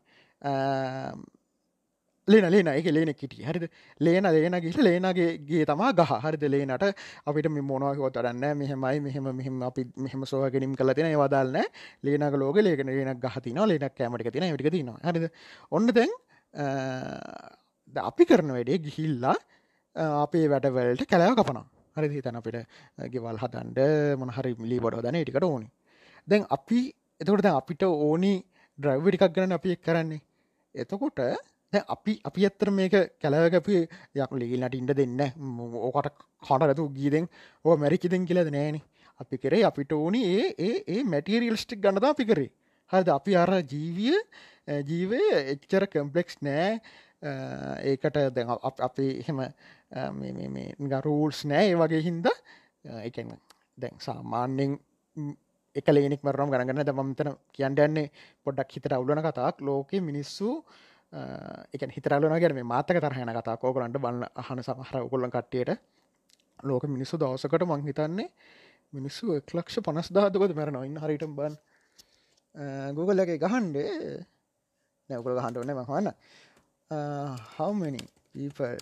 ලේන 2.28 2.46
ලේන 2.46 2.68
එක 2.68 2.86
ලේන 2.86 3.12
කිටිය 3.12 3.44
හරිද 3.44 3.64
ලේන 4.00 4.24
ලේන 4.26 4.56
ගිට 4.56 4.78
ලේනගේගේ 4.78 5.64
තමා 5.64 5.92
ගහ 5.92 6.12
හරිද 6.18 6.44
ලේනට 6.46 6.84
අපිට 7.24 7.48
මොනවහෝ 7.50 8.10
තරන්න 8.10 8.44
මෙහෙමයි 8.54 9.00
මෙහෙම 9.00 9.30
මෙහෙම 9.32 9.62
අපි 9.62 9.84
මෙහම 9.98 10.24
සෝගෙනම් 10.24 10.74
කල 10.74 10.92
තින 10.92 11.08
වදාල්න 11.14 11.56
ලේනක 12.02 12.36
ලෝක 12.36 12.56
ලේගෙන 12.58 12.86
ලේනක් 12.88 13.20
ගහතින 13.20 13.62
ලේනක් 13.64 13.94
කෑමට 13.94 14.28
තින 14.28 14.46
ටික 14.48 14.70
තින 14.70 14.92
හරිද 15.02 15.30
ඔන්න 15.70 15.90
දැන් 17.94 18.06
අපි 18.10 18.24
කරන 18.24 18.52
වැඩේ 18.56 18.78
ගිහිල්ලා 18.86 19.36
අපේ 19.96 20.46
වැඩවලට 20.48 21.10
කැලෑව 21.10 21.36
කපනවා. 21.36 21.66
හරි 21.96 22.08
හිතන 22.14 22.40
අපිට 22.40 22.58
ගෙවල් 23.12 23.38
හදන්ඩ 23.42 23.80
මොනහරි 24.20 24.54
මිලි 24.58 24.78
බොඩ 24.80 25.02
දන 25.04 25.20
ටිකට 25.22 25.44
ඕනි. 25.44 25.68
දැන් 26.28 26.46
අපි 26.56 26.80
එතකොට 27.20 27.48
අපිට 27.52 27.82
ඕනි 27.82 28.34
ඩ්‍රයිව් 28.78 29.08
ටිකක් 29.08 29.34
ගන්න 29.36 29.56
අපි 29.58 29.72
එක් 29.76 29.82
කරන්නේ. 29.82 30.20
එතකොට 30.74 31.18
අපි 31.88 32.12
අපි 32.24 32.46
ඇත්තර 32.46 32.70
මේක 32.70 32.94
කැලවකපු 33.22 33.74
යක් 34.14 34.32
ලීල්ලට 34.32 34.74
ඉන්ඩ 34.74 34.94
දෙන්න 35.00 35.20
ඕකට 35.88 36.14
කටරතු 36.42 36.88
ගීදෙන් 36.96 37.28
ඕ 37.64 37.76
මැරිකිදෙන් 37.76 38.26
කියලද 38.26 38.50
නෑන. 38.50 38.80
අපි 39.20 39.36
කරේ 39.38 39.64
අපිට 39.64 39.92
ඕනි 39.92 40.22
ඒ 40.36 40.46
ඒ 40.58 40.76
ඒ 40.86 41.02
මැටියරියල්ස්ටික් 41.04 41.82
ගන්නද 41.82 42.04
අපි 42.04 42.24
කරේ. 42.24 42.50
හරිද? 42.90 43.08
අපි 43.08 43.36
අර 43.36 43.50
ජීවිය 43.72 44.16
ජීවය 44.88 45.20
එච්චර 45.52 45.86
කම්පලෙක්ස් 45.86 46.42
නෑ. 46.42 46.80
ඒකට 47.22 48.18
දැ 48.32 48.44
අපි 48.80 49.06
එහෙම 49.20 49.40
රූල්ස් 51.00 51.44
නෑ 51.44 51.66
ඒ 51.66 51.76
වගේ 51.76 52.02
හින්ද. 52.02 52.26
එකම 53.02 53.32
දැන් 53.78 53.96
සාමාන්‍යෙන් 54.00 54.78
එක 55.76 55.86
ලේනෙක් 55.88 56.22
මරම් 56.22 56.50
ගණගන්න 56.50 56.84
දමතන 56.84 57.36
කියන්න 57.52 57.76
යන්නේ 57.78 58.10
පොඩ්ඩක් 58.42 58.72
හිතර 58.72 58.94
අවුලන 58.94 59.20
කතාක් 59.20 59.60
ලෝක 59.60 59.92
මිනිස්සු 60.00 60.64
එක 61.72 61.82
හිතරලන 61.88 62.34
ගැන 62.34 62.64
මාතක 62.64 62.96
තරහයන 62.96 63.32
කතා 63.32 63.56
කෝකලන්ට 63.56 63.98
බන්න 63.98 64.24
අහන 64.36 64.58
සමහර 64.60 64.96
උකොල්ලන් 65.02 65.30
කට්ටියට 65.30 65.76
ලෝක 66.62 66.84
මිනිස්සු 66.86 67.16
දවසකට 67.16 67.64
මං 67.64 67.82
හිතන්නේ 67.82 68.28
මිනිස්සු 68.92 69.34
එක්ලක්ෂ 69.34 69.80
පනස් 69.80 70.10
දාදකොද 70.10 70.54
මැරන 70.54 70.82
ඉන්න 70.82 70.98
හරිට 70.98 71.26
බන් 71.30 71.56
ගුගල්ලගේ 72.94 73.38
ගහන්ඩේ 73.38 73.90
නැවකල 75.10 75.36
ගහන්ඩ 75.36 75.60
වන්න 75.60 75.76
මහන්න 75.78 76.08
uh, 76.90 77.36
how 77.56 77.70
many 77.72 78.02
people 78.34 78.76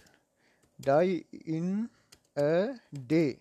die 0.78 1.24
in 1.46 1.88
a 2.36 2.74
day? 2.90 3.36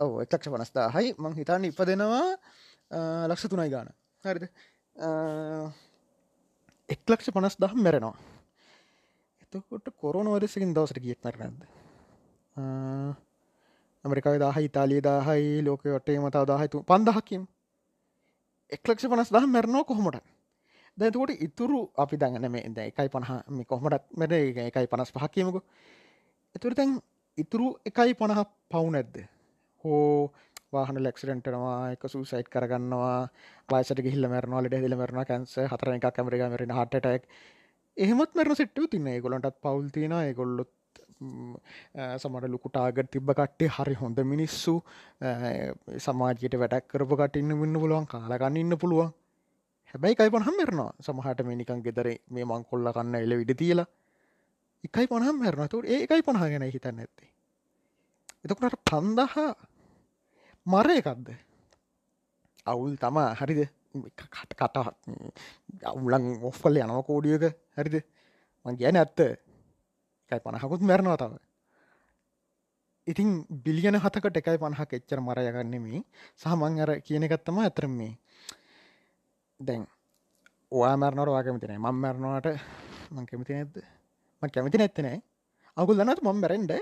ඔව 0.00 0.20
එකක්ෂ 0.24 0.48
පනස්ථා 0.48 0.88
හයි 0.96 1.14
මං 1.14 1.36
හිතන්න 1.36 1.68
ඉප 1.68 1.80
දෙනවා 1.84 2.26
uh, 2.90 3.24
ලක්ෂ 3.28 3.48
තුනයි 3.48 3.68
ගාන. 3.68 3.92
හරිද? 4.24 4.44
Uh, 4.96 5.68
එක් 6.88 7.02
ලක්ෂ 7.06 7.30
පනස් 7.30 7.56
දහම් 7.56 7.80
මැරෙනවා 7.80 8.16
එතකොට 9.42 9.92
කොරනවරසකින් 9.96 10.72
දවසට 10.72 11.02
ගියත් 11.02 11.20
මැරනද 11.24 11.66
uh, 12.56 13.12
ඇමරිකාව 14.04 14.38
දාහ 14.40 14.56
ඉතාලිය 14.58 15.00
දාහයි 15.02 15.62
ලෝක 15.62 15.84
ඔටේ 15.92 16.18
මතාව 16.18 16.46
දාහතු 16.48 16.82
පන්දහකින්. 16.82 17.42
එක්ලක්ෂ 18.72 19.08
පනස් 19.10 19.30
දහ 19.34 19.46
මැරණෝ 19.46 19.84
කොහොමට 19.84 20.24
දැතකොට 20.98 21.32
ඉතුරු 21.38 21.80
අපි 21.96 22.16
දඟන 22.16 22.50
මේ 22.50 22.68
ද 22.68 22.78
එකයි 22.82 23.08
පණහ 23.08 23.32
මේ 23.50 23.64
කොහමටත් 23.64 24.04
මැද 24.14 24.32
එකයි 24.32 24.86
පනස් 24.86 25.12
පහක්කීමකු 25.12 25.60
එතුර 26.54 26.74
තැන් 26.74 26.90
ඉතුරු 27.38 27.66
එකයි 27.84 28.14
පණහ 28.14 28.42
පවු 28.70 28.88
නැද්ද? 28.90 29.16
හෝ 29.84 30.32
වාහන 30.72 30.98
ලෙක්සිඩෙන්ටනවා 30.98 31.78
එක 31.92 32.04
සූසයිට් 32.06 32.48
කරගන්නවා 32.48 33.28
පයිසට 33.68 34.02
හිල්ල 34.06 34.26
මරනවා 34.26 34.64
ලෙඩ 34.64 34.76
හිල 34.78 34.96
මරන 34.96 35.24
කැන්ස 35.24 35.54
හතර 35.64 35.94
එකක් 35.94 36.10
කමරික 36.16 36.44
මරෙන 36.48 36.76
හටටක් 36.78 37.24
එහෙමත් 37.96 38.36
මරන 38.36 38.56
සිට්ටව 38.56 38.90
තින්න 38.92 39.08
ගොලන්ටත් 39.20 39.56
පවල්තින 39.60 40.14
ගොල්ලොත් 40.34 40.70
සමට 41.20 42.48
ලුකුටාගට 42.48 43.10
තිබ්බ 43.10 43.32
කට්ටේ 43.32 43.68
හරි 43.68 43.94
හොඳ 43.94 44.18
මිනිස්සු. 44.24 44.74
සමාජයට 45.98 46.56
වැඩක් 46.62 46.86
කරපු 46.88 47.16
කටඉන්න 47.16 47.50
ඉන්න 47.58 47.80
පුළුවන් 47.82 48.06
කාලගන්න 48.06 48.56
ඉන්න 48.56 48.78
පුළුවන්. 48.78 49.10
හැබැයි 49.90 50.16
කයි 50.16 50.30
පහම් 50.30 50.56
මරනවා. 50.58 50.92
සමහට 51.00 51.40
මේ 51.42 51.56
නිකන් 51.56 51.82
ගෙදර 51.82 52.08
මේ 52.28 52.44
මං 52.44 52.64
කොල්ල 52.64 52.92
කන්න 52.92 53.14
එල 53.16 53.34
විඩ 53.36 53.52
තියලා. 53.56 53.88
එකයි 54.84 55.06
පහම් 55.06 55.36
මැරනතු 55.38 55.84
ඒකයි 55.86 56.22
පණහ 56.22 56.46
ගැන 56.46 56.66
හිතන්න 56.68 57.00
ඇත්තේ 57.00 57.30
එතකට 58.42 58.76
පන්දහ 58.84 59.36
මර 60.66 60.88
එකක්ද? 60.92 61.28
අවුල් 62.66 62.96
තමා. 62.96 63.34
හරිද? 63.34 63.68
කට 64.16 64.54
කට 64.54 64.76
අවුලන් 65.84 66.26
ඔෆ්කල්ල 66.42 66.80
යනව 66.80 67.02
කෝඩියක 67.04 67.44
හරිද? 67.76 68.00
මං 68.66 68.76
කියන 68.76 68.96
ඇත්ත. 68.96 69.20
එකයි 69.20 70.40
පණහකුත් 70.40 70.80
මැරණවා 70.82 71.18
තව. 71.18 71.36
ඉතින් 73.06 73.28
බිලියන 73.60 73.98
හතකට 73.98 74.36
එකයි 74.36 74.58
පණහක් 74.58 74.92
එච්චර 74.94 75.20
මරයගන්නෙමේ 75.20 76.00
සහමං 76.36 76.80
අර 76.80 76.90
කියන 77.00 77.28
එකත්තම 77.28 77.60
ඇතරම් 77.60 77.92
මේ 77.92 78.16
දැන් 79.60 79.82
ඔයා 80.72 80.96
මරනවට 80.96 81.32
වා 81.32 81.42
කැමතිනෑ 81.42 81.80
මං 81.80 81.96
මැරණවාට 81.96 82.48
මං 83.10 83.26
කැමති 83.26 83.52
නැද්ද? 83.52 83.76
ම 84.42 84.48
කැමති 84.48 84.78
නැත්තනෑ 84.78 85.18
අකුල් 85.76 85.98
දන්නත් 85.98 86.22
මං 86.22 86.40
බැරෙන්ඩ 86.40 86.72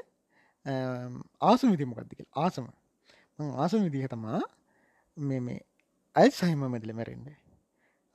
ආසම 1.41 1.69
විදිමොකක්දික 1.71 2.21
ආසම. 2.37 2.67
ආසම 3.57 3.81
විදිහ 3.87 4.07
තමා 4.07 4.41
මේ 5.17 5.41
මේ 5.41 5.61
අයි 6.17 6.31
සහිම 6.31 6.65
මැදිල 6.65 6.95
මැරෙන්ඩ 6.95 7.29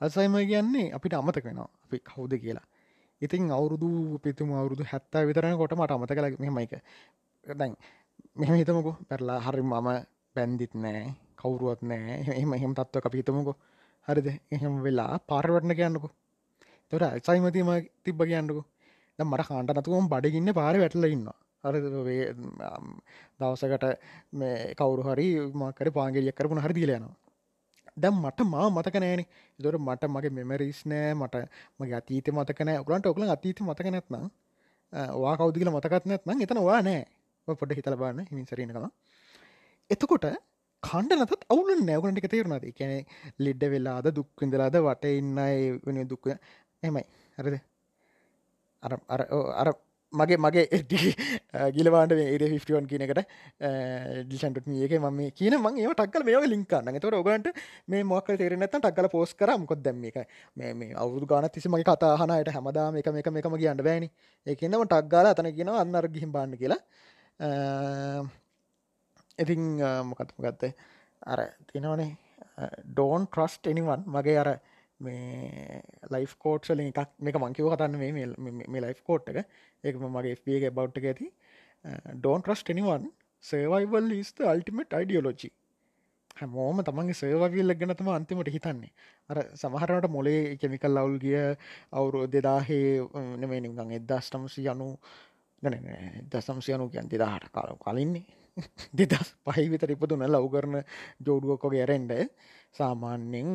අසයිම 0.02 0.36
කියන්නේ 0.42 0.88
අපිට 0.92 1.14
අමතක 1.14 1.46
වෙනවා. 1.46 1.70
අපි 1.86 1.98
කවුද 2.02 2.34
කියලා. 2.36 2.66
ඉතින් 3.22 3.52
අවුරුදු 3.52 4.20
පිතුම 4.20 4.50
අවුරුදු 4.54 4.84
හැත්තා 4.84 5.24
විතරන 5.24 5.56
කොට 5.58 5.74
මට 5.74 5.92
අමත 5.92 6.12
කල 6.12 6.28
මෙමයික 6.40 6.74
දැන් 7.44 7.76
මෙහම 8.36 8.56
හිතමකු. 8.56 8.92
පැරලා 9.08 9.40
හරි 9.40 9.62
මම 9.64 9.90
බැන්දිත් 10.36 10.74
නෑ. 10.76 11.04
කවුරුවත් 11.36 11.82
නෑ. 11.82 12.16
එහම 12.32 12.52
එහෙම 12.54 12.74
තත්ව 12.74 13.06
අප 13.06 13.14
හිතමකු. 13.14 13.54
හරිද 14.08 14.28
එහෙම 14.52 14.76
වෙලා 14.82 15.14
පාරවටන 15.24 15.74
කියන්නකු. 15.74 16.10
තොර 16.92 17.04
අල්සයිමතිම 17.06 17.72
තිබ්බ 18.04 18.22
කියන්නකු. 18.24 18.62
මට 19.20 19.44
කාන්ට 19.44 19.74
නතුවම් 19.74 20.06
බඩගින්න 20.08 20.54
පාර 20.54 20.76
වැටල 20.76 21.06
ඉන්න 21.08 21.28
හරි 21.64 21.80
දවසකට 23.40 23.86
මේ 24.34 24.74
කවරු 24.76 25.04
හරි 25.04 25.28
මකර 25.54 25.90
පාගලියක් 25.92 26.36
කරපුන 26.36 26.60
හරි 26.60 26.74
දිලයනවා 26.74 27.16
දැම් 27.98 28.16
මට 28.18 28.40
මා 28.46 28.68
මතක 28.70 28.96
නෑන 28.98 29.24
දොර 29.60 29.76
මට 29.80 30.04
මගේ 30.08 30.32
මෙමරිස් 30.32 30.80
නෑ 30.86 31.14
මට 31.14 31.36
මගේ 31.80 31.98
අතීත 31.98 32.28
මතකනෑ 32.30 32.78
ඔකලන්ට 32.80 33.06
ඔකල 33.06 33.30
අතීත 33.30 33.62
මතක 33.62 33.88
නැත්නම් 33.88 34.26
වා 35.16 35.36
කවදිල 35.38 35.70
මතකත් 35.70 36.06
නැත්නම් 36.06 36.42
එතන 36.42 36.62
වා 36.62 36.82
නෑ. 36.82 37.04
පොඩ 37.48 37.72
හිතල 37.72 37.96
බන්න 37.96 38.26
හිමිසරන 38.26 38.72
කලා 38.72 38.92
එතකොට 39.90 40.26
කණ්ඩ 40.84 41.20
නතත් 41.20 41.48
අවුල 41.50 41.72
නැවගනට 41.82 42.22
එක 42.22 42.30
තේරුණද? 42.30 42.68
කැනෙ 42.74 42.98
ලෙඩ්ඩ 43.40 43.72
වෙලාද 43.74 44.12
දුක්විඳලාද 44.12 44.82
වට 44.82 45.16
ඉන්නයි 45.22 45.80
වෙන 45.86 46.04
දුක්ක 46.08 46.36
එමයි 46.84 47.04
හරිද? 47.38 47.58
අර 48.84 48.94
අර 49.62 49.74
මගේ 50.14 50.38
මගේ 50.38 50.66
එඩි 50.72 51.00
ගිලවාන්ට 51.76 52.14
ඒ 52.16 52.50
ෆිස්ටියන් 52.52 52.88
කියනකට 52.88 53.22
ඩිෂන්ට 54.28 54.68
ඒක 54.78 54.94
ම 55.00 55.22
කියන 55.32 55.56
ම 55.58 55.68
ඒ 55.74 55.88
ටක්කල 55.92 56.26
මේ 56.28 56.44
ලින්කන්න 56.46 57.00
තොර 57.00 57.18
ඔගන්ට 57.20 57.50
මේ 57.88 58.04
මොක් 58.04 58.30
තේරනත 58.34 58.68
ටක්කල 58.68 59.10
පෝස් 59.10 59.34
කර. 59.34 59.56
මොකොත් 59.58 59.82
දැම්ම 59.82 60.06
එක 60.06 60.22
මේ 60.58 60.94
අවුදු 60.96 61.26
ගාන 61.26 61.50
තිසි 61.50 61.70
මගේ 61.70 61.90
කතාහනයට 61.90 62.54
හැමදාම 62.58 63.02
එක 63.02 63.10
එක 63.14 63.34
එකම 63.34 63.58
කියන්න 63.58 63.84
බෑනි. 63.90 64.12
ඒකන්නම 64.48 64.86
ටක්ගාල 64.86 65.34
අතන 65.34 65.52
කියන 65.52 65.74
අන්නර 65.76 66.08
ගිහිම් 66.10 66.32
බාන්න 66.32 66.58
කියලා. 66.58 66.82
ඉතිං 69.40 69.64
මොකත්ම 70.06 70.38
ගත්තේ 70.40 70.74
අර 71.26 71.40
තිනවනේ 71.68 72.12
ඩෝන් 72.86 73.28
ට්‍රස්ට 73.28 73.68
එනිවන් 73.68 74.06
මගේ 74.08 74.38
අර 74.38 74.50
මේ 75.00 75.82
ලයි් 76.12 76.28
කෝට්සලින් 76.38 76.92
එකක් 76.92 77.18
මේක 77.20 77.38
මංකිව 77.38 77.70
කතන්න 77.70 77.98
මේ 78.70 78.82
ලයි් 78.82 78.94
කෝට් 79.02 79.30
එක. 79.30 79.48
ඒක 79.84 79.96
මගේ 79.98 80.36
FBගේ 80.36 80.72
බෞට් 80.72 80.98
එක 80.98 81.06
ඇති. 81.06 81.28
ඩෝන් 82.14 82.42
ට්‍රස්ට 82.42 82.70
එනිවන් 82.70 83.10
සේවයිවල් 83.44 84.14
ස්ත 84.22 84.46
අල්ටිමට 84.46 84.94
අයිඩියෝලෝජි 84.94 85.50
හැමෝම 86.36 86.84
තමන්ගේ 86.84 87.14
සේවවිල් 87.16 87.76
ගැනතම 87.76 88.10
අන්තිමට 88.10 88.50
හිතන්නේ. 88.50 88.94
අර 89.30 89.38
සමහරට 89.56 90.10
මොලේ 90.10 90.56
කෙමිකල් 90.58 90.96
ලවුල් 90.96 91.18
ගිය 91.20 91.42
අවුරු 91.92 92.24
දෙදාහේ 92.28 92.88
නෙමේ 93.38 93.62
නිගන් 93.62 93.92
එදදාස්ටමසි 93.94 94.68
යනු 94.68 94.88
දසම්සියනු 96.30 96.90
කියන් 96.90 97.12
දෙදාහට 97.12 97.52
කාල 97.52 97.76
කලින්නේ. 97.80 98.26
දෙදස් 98.94 99.30
පහි 99.44 99.66
විතර 99.66 99.90
ඉපදුන 99.90 100.24
ලව් 100.24 100.46
කරන 100.48 100.76
ජෝඩුවකොගේ 101.20 101.82
ඇරෙන්ඩ 101.82 102.12
සාමාන්‍යෙන් 102.72 103.50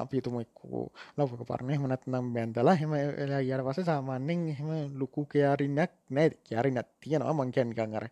අපිතුම 0.00 0.36
එක්කෝ 0.40 0.84
ලවක 1.16 1.42
පරණය 1.42 1.76
හමනත්නම් 1.76 2.26
බැන්දලා 2.34 2.76
හෙම 2.76 2.92
එලා 2.94 3.42
අර 3.54 3.62
වස 3.62 3.80
සාමාන්‍යෙන් 3.82 4.40
එහෙම 4.48 4.70
ලොකු 4.94 5.24
කයාරින්නක් 5.26 5.92
නෑ. 6.10 6.28
කියරිනත් 6.40 6.88
තියෙනවා 7.00 7.34
මංකයන්නිකන් 7.34 7.94
අර 7.94 8.06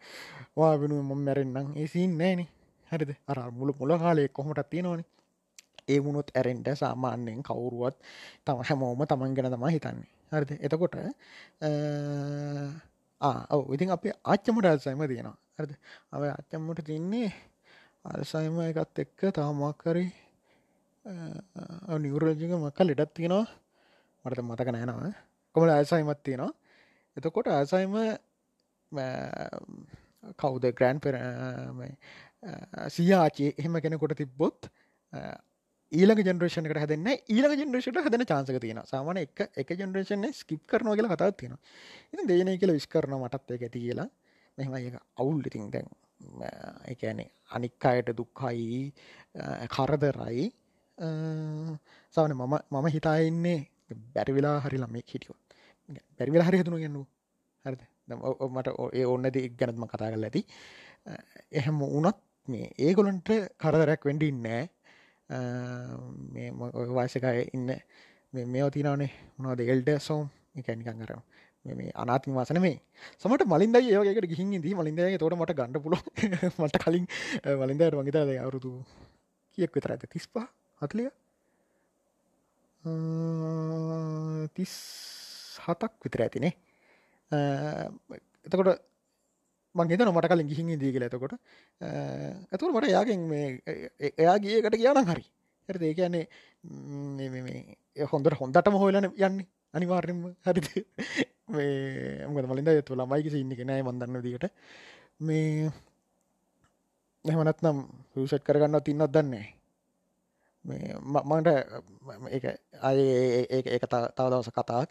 වා 0.56 0.72
වෙන 0.76 0.94
මොම් 1.02 1.20
මැරෙන්න්නම් 1.20 1.76
ඒසින් 1.76 2.12
නෑන. 2.14 2.46
හරිද? 2.90 3.10
අර 3.26 3.38
මුළු 3.50 3.72
මුල 3.74 3.92
කාලය 3.98 4.28
කොහොමටත් 4.28 4.70
තියෙනවානේ. 4.70 5.08
ඒ 5.88 5.98
වුණොත් 5.98 6.28
ඇරෙන්ට 6.30 6.68
සාමාන්‍යයෙන් 6.74 7.40
කවුරුවත් 7.42 7.96
තම 8.44 8.58
හැමෝම 8.62 9.00
තමන් 9.04 9.34
ගැන 9.34 9.52
තම 9.52 9.64
හිතන්නේ. 9.68 10.10
හරිද? 10.32 10.50
එතකොට 10.60 10.94
ඔව. 13.50 13.64
ඉතින් 13.74 13.90
අප 13.90 14.04
ආච්චමට 14.24 14.66
අල්සයිම 14.66 15.04
තියෙනවා 15.04 15.41
හරිද 15.58 15.72
අව 16.10 16.22
අච්චම්මට 16.30 16.84
තින්නේ 16.84 17.30
අල්සයිම 18.04 18.56
එකත් 18.62 18.98
එක්ක 18.98 19.20
තාමක්කරි 19.32 20.06
නිවරජික 21.98 22.52
මක්ක 22.54 22.78
ලෙඩත් 22.82 23.12
තියෙනවා. 23.14 23.46
මට 24.24 24.40
මතක 24.40 24.68
නෑනවා 24.70 25.12
කොමල 25.54 25.70
අල්සයිමත් 25.70 26.22
තියෙනවා? 26.22 26.52
එතකොට 27.16 27.48
අල්සයිම 27.50 27.94
කවුද 30.36 30.64
ග්‍රෑන්් 30.72 31.00
පෙර 31.00 31.14
සියාචේ 32.88 33.54
එහෙම 33.54 33.80
කෙනෙකොට 33.80 34.16
තිබ්බොත් 34.16 34.70
ඊලක 35.92 36.20
ජෙනරේෂනකට 36.22 36.78
හැදන්න 36.78 37.08
ඊලක 37.28 37.54
ජෙනරේෂට 37.54 38.00
හදන 38.00 38.24
චාන්සක 38.24 38.58
තියෙන 38.60 38.82
සාමන 38.86 39.20
එක 39.20 39.44
එක 39.56 39.76
ජෙනරේෂන 39.76 40.24
ස්කිප් 40.32 40.64
කරනවා 40.66 40.96
කියලා 40.96 41.14
කතාත් 41.14 41.36
තියෙන 41.36 41.56
ඉ 42.14 42.26
දේනය 42.26 42.56
කියල 42.56 42.72
විස් 42.72 42.88
කරන 42.88 43.18
මටත් 43.18 43.56
එක 43.56 43.68
ඇති 43.68 43.86
කියලා. 43.86 44.08
මෙම 44.58 44.74
ඒ 44.74 44.90
අවුල් 45.16 45.46
ඉතින් 45.46 45.70
දැන් 45.70 45.88
එකනේ 46.86 47.28
අනික් 47.50 47.84
අයට 47.84 48.10
දුක්හයි 48.12 48.92
කරදරයි. 49.68 50.44
සවන 52.14 52.34
මම 52.34 52.54
මම 52.70 52.86
හිතාඉන්නේ 52.88 53.58
බැරිවෙලා 54.14 54.58
හරි 54.60 54.78
ළමෙක් 54.78 55.08
හිටියෝ 55.08 55.38
බැරිවෙලා 56.18 56.48
හරි 56.48 56.60
හතුනු 56.60 56.78
ගන්නු 56.78 57.02
හරිද? 57.64 57.82
මට 58.48 58.68
ඒ 58.92 59.06
ඔන්නද 59.06 59.36
ගැනත්ම 59.58 59.84
කතා 59.86 60.12
කල 60.12 60.24
ඇති. 60.24 60.42
එහෙම 61.52 61.82
වනත් 61.86 62.18
මේ 62.48 62.66
ඒගොලන්ට 62.78 63.28
කරදරයක් 63.56 64.02
වෙන්ඩින්නෑ 64.04 64.64
මේ 66.32 66.48
වයසකය 66.96 67.32
ඉන්න 67.48 67.70
මේ 68.32 68.70
තිනවනේ 68.70 69.10
මොනවද 69.36 69.60
එල්ඩ 69.66 69.90
සෝම් 70.00 70.26
එකනිකන් 70.54 71.00
කරම 71.00 71.22
මේ 71.64 71.92
අනාතින් 71.94 72.34
වසන 72.34 72.60
මේ 72.60 72.76
සමට 73.18 73.46
මලින්ද 73.46 73.76
ඒකට 73.78 74.26
ගිහින් 74.26 74.54
දී 74.58 74.74
මලින්දය 74.74 75.18
තොට 75.18 75.36
මට 75.36 75.54
ගණඩ 75.54 75.82
පුල 75.82 75.94
මට 76.60 76.82
කලින් 76.84 77.06
වලින්දයට 77.56 77.94
වගේතාද 77.94 78.32
අවුරුදු 78.36 78.72
කියක් 79.58 79.74
විතර 79.74 79.94
ඇත 79.94 80.06
තිස්පා 80.08 80.46
හත්ලිය? 80.80 81.10
තිස් 84.54 84.74
හතක් 85.62 85.92
විතර 86.02 86.24
ඇතිනේ 86.24 86.54
එතකොට 87.30 88.82
මංගේත 89.74 90.04
මට 90.08 90.28
කලින් 90.28 90.48
ගිහින් 90.48 90.74
දී 90.76 90.92
කියල 90.92 91.04
එතකොට. 91.04 91.38
ඇතුර 92.50 92.70
මට 92.72 92.90
යාගෙන් 92.90 93.22
මේ 93.28 93.46
එයාගේකට 94.18 94.76
කියන 94.76 95.04
හරි. 95.06 95.24
ඇත 95.68 95.82
ඒ 95.82 95.94
කියන්නේ 95.94 96.24
හොඳට 98.10 98.40
හොඳටම 98.40 98.74
හොලන 98.76 99.04
යන්නේ. 99.06 99.46
අනිවාර්යම 99.74 100.20
හරිද? 100.44 100.68
මේ 101.52 102.26
මොකද 102.26 102.46
මලින්ද 102.46 102.68
ඇතු 102.68 102.94
ළමයිකිසි 102.94 103.40
ඉන්න 103.40 103.54
නෑ 103.62 103.82
මන්දන්න 103.82 104.22
දිට 104.22 104.46
මේ 105.20 105.70
එහමනත් 107.24 107.58
නම් 107.62 107.78
හෂට් 108.14 108.44
කරගන්න 108.44 108.82
තින්නත් 108.82 109.10
දන්නේ 109.10 109.46
මේ 110.64 110.94
මට 110.98 111.48
එක 112.30 112.44
අය 112.82 112.98
ඒක 113.48 113.84
තව 113.84 114.04
දවස 114.16 114.50
කතාක් 114.50 114.88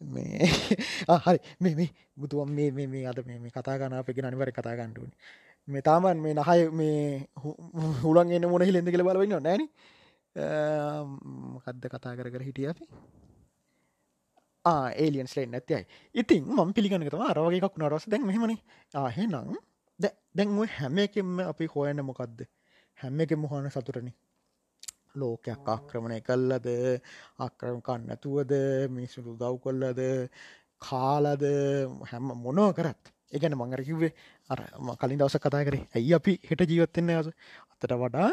මේ 0.00 0.46
හරි. 1.24 1.38
මේ 1.60 1.74
මේ 1.74 1.90
බුදුවම් 2.16 2.50
මේ 2.50 2.70
මේ 2.70 3.06
අද 3.06 3.18
මේ 3.24 3.50
කතා 3.50 3.78
ගන 3.78 3.94
අප 3.94 4.08
අනිවර 4.08 4.50
කතා 4.50 4.74
ගන්නඩුවනි 4.74 5.14
මේ 5.68 5.82
තාමන් 5.82 6.18
මේ 6.18 6.34
නහය 6.34 6.60
මේ 6.70 7.26
හුලන් 8.02 8.30
එන්න 8.30 8.48
මොන 8.48 8.62
හිලෙද 8.62 8.86
කියල 8.86 9.02
බලවන්න 9.02 9.38
නෑන. 9.40 9.62
කද්ද 11.64 11.84
කතා 11.88 12.16
කර 12.16 12.28
කර 12.28 12.42
හිටිය 12.42 12.68
අපි? 12.68 12.84
ඒලියන්ස් 14.64 15.36
ලෙන් 15.36 15.54
ඇතියි 15.54 15.84
ඉතින් 16.14 16.42
මම් 16.48 16.72
පිළිගනකතම 16.72 17.22
අරවගේ 17.24 17.60
එකක් 17.60 17.78
නරස 17.78 18.08
දැන් 18.08 18.26
මෙමන 18.26 18.56
ආහෙනම් 18.94 19.54
දැන් 20.34 20.58
ඔය 20.58 20.68
හැම 20.70 20.98
එකෙම 20.98 21.40
අපි 21.42 21.66
හොයන 21.66 22.02
මොකක්ද 22.02 22.44
හැම 22.98 23.20
එක 23.20 23.36
මොහන 23.36 23.70
සතුරණ 23.70 24.12
ලෝකයක් 25.14 25.66
ආක්‍රමණය 25.66 26.18
කල්ලද 26.22 26.66
අක්‍රම 27.38 27.78
කන්නතුවද 27.80 28.52
මිනිසුළු 28.88 29.32
දව් 29.36 29.54
කොල්ලද 29.60 30.00
කාලද? 30.80 31.44
හැම 32.02 32.30
මොනෝ 32.36 32.70
කරත්. 32.72 33.02
ඒගැන 33.32 33.56
මංගර 33.56 33.82
කිව්වේ 33.82 34.12
අර 34.50 34.60
කලින් 35.00 35.18
දවස 35.18 35.36
කතා 35.38 35.64
කරේ 35.64 35.84
ඇයි 35.90 36.14
අපි 36.14 36.32
හෙට 36.42 36.62
ජීවත්තෙන්නේ 36.66 37.16
අස 37.16 37.28
අතට 37.72 37.94
වඩා 37.94 38.30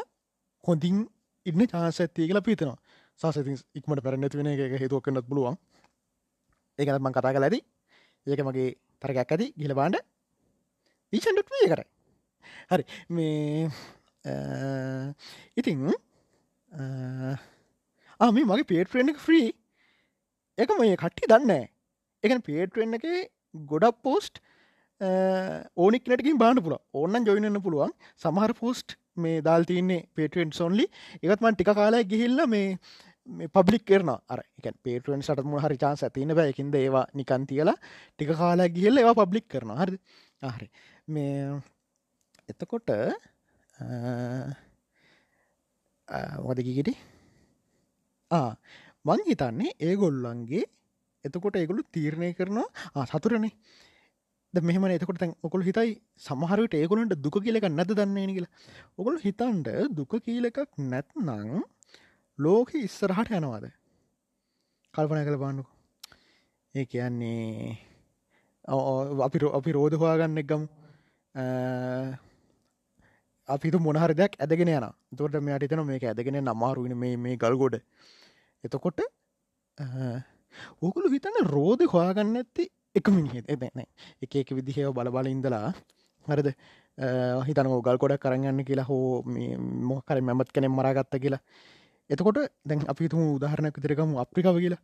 හොඳින් 0.63 0.97
ඉන්න 1.45 1.61
චාස 1.67 1.99
ඇතිය 2.01 2.25
කියලා 2.27 2.43
පිතනවා 2.43 2.77
සාසති 3.19 3.55
ඉක්මට 3.75 4.03
පැරනැති 4.03 4.39
වෙන 4.39 4.49
එක 4.49 4.75
හේතුව 4.75 5.01
කන්නත් 5.01 5.29
පුළුවන්. 5.29 5.55
ඒකනත් 6.79 7.03
මං 7.03 7.15
කතා 7.15 7.33
කල 7.35 7.45
ඇති. 7.47 7.59
ඒක 8.27 8.41
මගේ 8.47 8.69
තරගයක් 9.01 9.31
ඇති 9.35 9.47
ගිල 9.61 9.73
බාන්ඩ 9.79 9.97
ඊෂන්ඩට් 11.13 11.49
විය 11.53 11.67
කරයි 11.71 11.87
හරි. 12.71 12.83
මේ 13.15 13.69
ඉතිං 15.59 15.79
ආම 18.19 18.39
මගේ 18.51 18.69
පේට 18.71 18.93
්‍රෙන්් 18.95 19.11
එක 19.13 19.19
ෆ්‍රී 19.25 19.49
එක 20.57 20.71
මේ 20.81 20.95
කට්ටි 21.01 21.31
දන්න 21.31 21.67
එකන 22.23 22.41
පේට්වෙන්න 22.47 22.97
එක 22.99 23.05
ගොඩක් 23.71 23.99
පෝස්ට් 24.05 24.41
ඕනික්නටකින් 25.83 26.39
බාන්න 26.41 26.59
පුළ 26.63 26.75
ඕන්නන් 26.93 27.27
ජොයිනන්න 27.27 27.61
පුළුවන්. 27.65 27.91
සමහර 28.23 28.51
පෝස්ට් 28.61 28.97
මේ 29.23 29.43
දල් 29.45 29.63
තියන්නේ 29.69 30.05
පේටෙන් 30.15 30.51
සොන්ලි 30.57 30.85
එකත්මන් 31.23 31.55
ටික 31.55 31.71
කාලා 31.79 32.03
ගිහිල්ල 32.11 32.39
මේ 32.53 32.67
පබ්ලික් 33.49 33.83
කරන 33.85 34.09
අර 34.27 34.39
එක 34.59 34.75
පේටුවෙන් 34.83 35.21
සටම 35.21 35.57
හරි 35.63 35.77
චාන්ස 35.77 36.03
ඇතින 36.03 36.33
බැයකින්ද 36.39 36.75
ඒවා 36.75 37.05
නිකන් 37.13 37.45
තියලා 37.49 37.77
ටික 38.13 38.31
කාලා 38.35 38.69
ගිල්ල 38.69 38.97
ඒවා 38.97 39.19
පබ්ලික් 39.21 39.47
කරන 39.47 39.75
හරි 39.81 39.97
හරි. 40.55 40.67
මේ 41.07 41.61
එතකොට 42.49 42.89
වදකිගිටි 46.47 46.93
මං 49.05 49.21
හිතන්නේ 49.27 49.75
ඒගොල්ලන්ගේ 49.81 50.65
එතකොට 51.25 51.55
ඒගොලු 51.55 51.83
තීරණය 51.95 52.33
කරනවා 52.33 53.05
සතුරනේ 53.05 53.53
ද 54.53 54.61
මෙහම 54.61 54.85
එතකොට 54.89 55.23
ඔකොල් 55.43 55.61
හිතයි 55.61 55.91
සමහරට 56.19 56.73
ඒගොලන්ට 56.75 57.13
දුක 57.25 57.35
කියලක 57.43 57.65
නැද 57.69 57.91
දන්නේ 57.93 58.29
කියලා. 58.29 58.53
ඔගොල් 58.97 59.17
හිතන්ට 59.25 59.69
දුක 59.97 60.13
කියල 60.25 60.49
එකක් 60.49 60.65
නැත්නං 60.91 61.61
ලෝක 62.39 62.69
ඉස්සරහට 62.75 63.31
යනවාද? 63.31 63.65
කල්පනය 64.93 65.23
කළ 65.25 65.39
බාන්නු 65.43 65.63
ඒ 66.75 66.85
කියන්නේ 66.85 67.77
අපි 68.67 69.39
අපි 69.51 69.71
රෝධ 69.71 69.95
හවාගන්න 69.95 70.41
එක්ගම් 70.43 70.63
අපිතු 73.49 73.79
මොනහර 73.79 74.13
දෙයක් 74.13 74.39
ඇදගෙන 74.39 74.73
යන 74.75 74.87
තොට 75.17 75.39
මෙයට 75.41 75.67
තන 75.69 75.85
මේක 75.85 76.05
ඇදගෙන 76.05 76.39
නමාරුවන 76.43 76.95
මේ 76.95 77.15
මේ 77.17 77.37
ගල්ගොඩ 77.37 77.79
එතකොට 78.63 79.01
ඕකුළු 80.81 81.13
හිතන්න 81.15 81.49
රෝධ 81.49 81.85
හොයාගන්න 81.93 82.41
ඇත්ති 82.41 82.69
එක 82.95 83.09
මිනිහෙත් 83.09 83.49
එදැන 83.49 83.83
එක 84.21 84.35
එක 84.35 84.53
විදිහයව 84.57 84.93
බලබල 84.93 85.27
ඉඳලා 85.27 85.73
හරද? 86.27 86.47
හිතන 87.47 87.69
ගල් 87.83 87.97
කොඩ 87.97 88.15
කරගන්න 88.17 88.63
කියලා 88.65 88.87
හෝ 88.87 89.23
මොකර 89.91 90.21
මැමත් 90.21 90.51
කෙනෙ 90.51 90.67
මරාගත්ත 90.69 91.19
කියලා. 91.25 91.41
එතකොට 92.09 92.37
දැන් 92.65 92.83
අපි 92.93 93.09
තුම 93.09 93.21
උදාහරණයක් 93.37 93.75
විතරකම 93.77 94.17
අප්‍රිකාව 94.25 94.57
කියලා. 94.63 94.81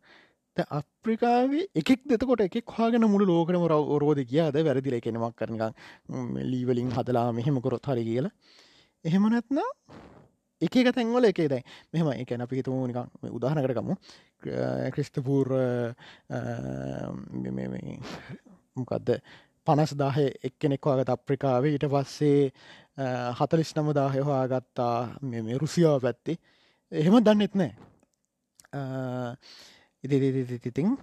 අප්‍රිකාවේ 0.56 1.64
එකෙක් 1.80 2.00
දෙතකොට 2.10 2.40
එකක් 2.40 2.70
හාගෙන 2.76 3.04
මුළු 3.12 3.26
ලෝකනම 3.30 3.64
රෝධ 4.02 4.22
කියාද 4.30 4.56
වැරදිල 4.66 5.00
කෙනෙමක් 5.06 5.36
කරනක 5.40 5.62
ලීවලින් 6.52 6.90
හදලා 6.96 7.32
මෙහෙමකොරොත් 7.38 7.86
හරි 7.86 8.04
කියලා. 8.10 8.32
එහෙම 9.04 9.24
නැත්නම් 9.32 9.60
එක 10.62 10.76
එක 10.80 10.88
තැන්වල 10.96 11.24
එකේ 11.30 11.48
දැයි 11.52 11.64
මෙහම 11.92 12.08
එකන 12.22 12.40
අපි 12.46 12.56
හිතුමු 12.60 12.86
නිකං 12.88 13.06
උදාහනකට 13.38 13.76
කමු 13.78 13.94
ක්‍රිස්තපූර් 14.94 15.48
මොකක්ද? 18.76 19.08
පනස් 19.66 19.92
දාහ 19.98 20.16
එක්කෙනෙක් 20.48 20.86
වගත 20.88 21.10
අප්‍රිකාවේ. 21.16 21.72
ඊට 21.74 21.86
පස්සේ 21.92 22.52
හතලිස් 23.38 23.70
නම 23.76 23.88
දාහය 23.98 24.20
හොයාගත්තා 24.28 25.18
මේ 25.22 25.58
රුසියාව 25.58 26.00
පැත්ති. 26.06 26.38
එහෙම 26.92 27.18
දන්නෙත් 27.20 27.54
නෑ. 27.54 27.72
ඉතිතිතිතිතිතිං 30.04 30.96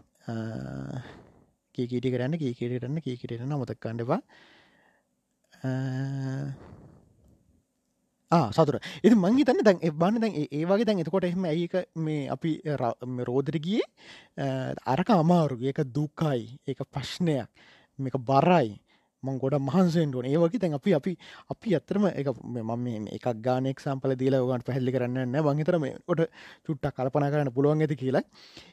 කීකීටි 1.75 2.13
කරන්න 2.13 2.39
කීකිටරන්න 2.39 3.01
කීකිටන 3.01 3.49
නමතක් 3.49 3.79
කණ්ඩවා 3.83 4.21
සතුර 8.51 8.77
එති 9.03 9.15
මංගි 9.15 9.45
තන්න 9.45 9.65
දැන් 9.67 9.79
එබන්න 9.89 10.21
දැන් 10.23 10.35
ඒවාගේ 10.43 10.87
දැන් 10.87 11.01
එතකොට 11.03 11.27
එහම 11.27 11.45
ඒක 11.49 11.75
මේ 11.95 12.29
අපි 12.29 12.51
රෝදරගියේ 13.29 13.85
අරක 14.85 15.09
අමාරුගේ 15.15 15.73
එක 15.73 15.83
දුකයි. 15.95 16.41
ඒක 16.67 16.79
ප්‍රශ්නයක්. 16.93 17.49
මේක 17.99 18.17
බරයි. 18.17 18.79
මං 19.23 19.39
ගොඩ 19.43 19.55
මහන්සෙන්ටුවන 19.67 20.27
ඒවගේ 20.31 20.61
තැන් 20.63 20.77
අපි 20.79 20.95
අපි 20.99 21.13
අපි 21.53 21.75
අත්තරම 21.79 22.05
එක 22.11 22.27
මම 22.43 23.07
එකක් 23.17 23.27
ගානෙක් 23.45 23.79
සම්පල 23.83 24.15
දීලා 24.21 24.43
ගන් 24.49 24.65
පැහල්ලි 24.67 24.95
කරන්න 24.95 25.37
වංහිතරම 25.47 25.85
ොට 26.11 26.21
චුට්ට 26.65 26.91
කල්පන 26.97 27.29
කරන්න 27.33 27.53
පුළුවන් 27.55 27.85
ඇති 27.85 27.95
කියලා. 27.95 28.23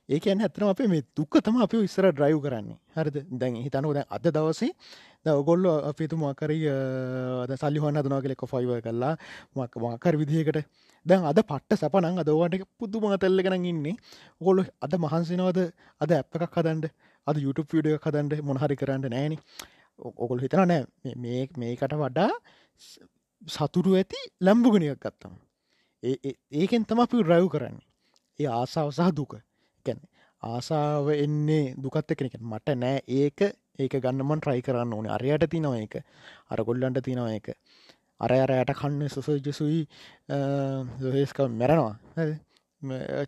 ඒක 0.09 0.27
ඇන්න 0.27 0.45
ඇතරම 0.47 0.73
අපේ 0.75 0.89
මේ 0.89 1.07
දුක්ක 1.17 1.41
තම 1.45 1.63
අපි 1.67 1.85
ඉස්සර 1.89 2.11
ඩ්‍රයිව් 2.13 2.41
කරන්නේ. 2.47 2.79
හරිද? 2.97 3.17
දැන් 3.41 3.63
හිතනු 3.65 3.95
දැන් 3.97 4.07
අද 4.11 4.27
දවසේ 4.37 4.71
ඔගොල්ල 5.41 5.67
අපිතු 5.91 6.17
මකරී 6.17 6.63
සල්ලි 7.63 7.81
හන්න 7.81 8.03
දනා 8.07 8.21
කෙලෙක් 8.23 8.45
ෆයිව 8.53 8.71
කල්ලා 8.87 9.15
මක් 9.57 9.73
මාකර 9.85 10.17
විදිහකට. 10.17 10.65
දැන් 11.07 11.25
අද 11.25 11.39
පට්ට 11.51 11.81
සැපනං 11.83 12.19
අදවාට 12.23 12.57
පුද්දු 12.79 13.01
මතල්ල 13.01 13.43
ගෙන 13.43 13.65
ඉන්නේ. 13.65 13.97
ඔගොල්ල 14.41 14.65
අද 14.81 14.93
මහන්සිනවද? 15.05 15.61
අද 16.01 16.11
ඇප් 16.11 16.35
එකක් 16.37 16.57
හදන්ඩ 16.57 16.91
අද 17.27 17.37
YouTube 17.37 17.71
විඩිය 17.73 17.99
හදන්ඩ 17.99 18.43
මොනහරි 18.43 18.77
කරන්න 18.77 19.07
නෑන. 19.15 19.37
ඔගොල් 20.01 20.41
හිතන 20.41 20.65
නෑ 20.65 21.15
මේ 21.17 21.43
මේකට 21.57 21.95
වඩා 21.97 22.31
සතුරු 23.43 23.95
ඇති 23.95 24.21
ලැම්බුගනියක් 24.41 24.99
ගත්තම. 24.99 25.35
ඒකෙන් 26.55 26.85
තම 26.85 27.01
අපි 27.01 27.23
රැව් 27.23 27.47
කරන්නේ. 27.49 27.87
ඒ 28.39 28.49
ආසාව 28.51 28.91
සහ 28.91 29.13
දුක. 29.13 29.33
ගැන 29.87 30.01
ආසාාව 30.43 31.09
එන්නේ 31.17 31.75
දුකත් 31.77 32.11
එකනෙක 32.11 32.37
මට 32.43 32.77
නෑ 32.77 32.99
ඒක. 33.19 33.41
ඒක 33.79 33.95
ගන්නමන් 33.97 34.41
ට්‍රයි 34.41 34.63
කරන්න 34.63 34.93
ඕනේ. 34.93 35.13
අරයට 35.13 35.49
තිනව 35.49 35.75
එක 35.77 35.95
අර 36.49 36.59
ගොල්ලන්ට 36.63 37.03
තිනව 37.03 37.27
එක 37.29 37.47
අර 38.21 38.33
අරයට 38.35 38.73
කන්න 38.75 39.09
සුසජසුයි 39.09 39.81
දොහෙස්ක 41.01 41.39
මැරෙනවා. 41.51 41.95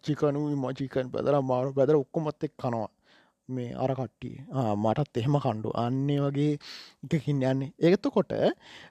චිකනු 0.00 0.40
මචිකන් 0.56 1.08
පැදර 1.10 1.40
මාරු 1.42 1.72
පැදර 1.72 1.96
ඔක්කොමත් 1.96 2.44
එක් 2.44 2.54
කනවා. 2.56 2.88
මේ 3.52 3.74
අර 3.76 3.90
කට්ටිය. 3.92 4.36
මටත් 4.76 5.16
එහෙම 5.16 5.38
කණ්ඩු. 5.38 5.74
අන්නේ 5.76 6.20
වගේ 6.20 6.52
එකකින් 7.10 7.42
යන්නේ. 7.42 7.72
ඒගත්ත 7.80 8.08
කොට 8.10 8.32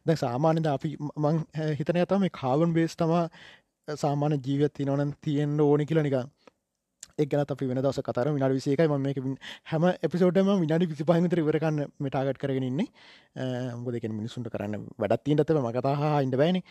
ද 0.05 0.17
සාමාන්‍යද 0.17 0.67
අපි 0.67 0.91
මං 1.17 1.41
හිතන 1.79 1.97
ඇතම 1.97 2.21
මේ 2.21 2.37
කාවන් 2.41 2.73
බේස් 2.73 2.95
තමා 2.95 3.25
සාමාන්‍ය 3.87 4.37
ජීවත් 4.39 4.73
තිනවන 4.73 5.15
තියෙන්න්න 5.21 5.59
ඕනි 5.61 5.85
කියලා 5.85 6.07
නිකා 6.07 6.25
එක්ගන 7.17 7.43
අපි 7.45 7.67
වෙන 7.67 7.79
දවස 7.79 7.99
කතර 7.99 8.27
විනාඩ 8.29 8.53
විසේකයි 8.53 8.87
ම 8.87 8.95
මේක 8.99 9.17
හැම 9.65 9.83
එපිසෝටම 9.99 10.49
විනාඩි 10.55 10.87
විසි 10.87 11.03
පහමතර 11.03 11.41
ඉවරකන්න 11.43 11.79
මටාගට 11.99 12.39
කරගෙනන්නේ 12.39 12.87
මුද 13.75 13.93
දෙක 13.95 14.07
මිනිසුන්ට 14.11 14.49
කරන්න 14.49 14.87
වැඩත් 14.97 15.23
තිීන්ටතම 15.25 15.61
මකතාහා 15.61 16.21
ඉඩ 16.21 16.35
බෑන. 16.35 16.61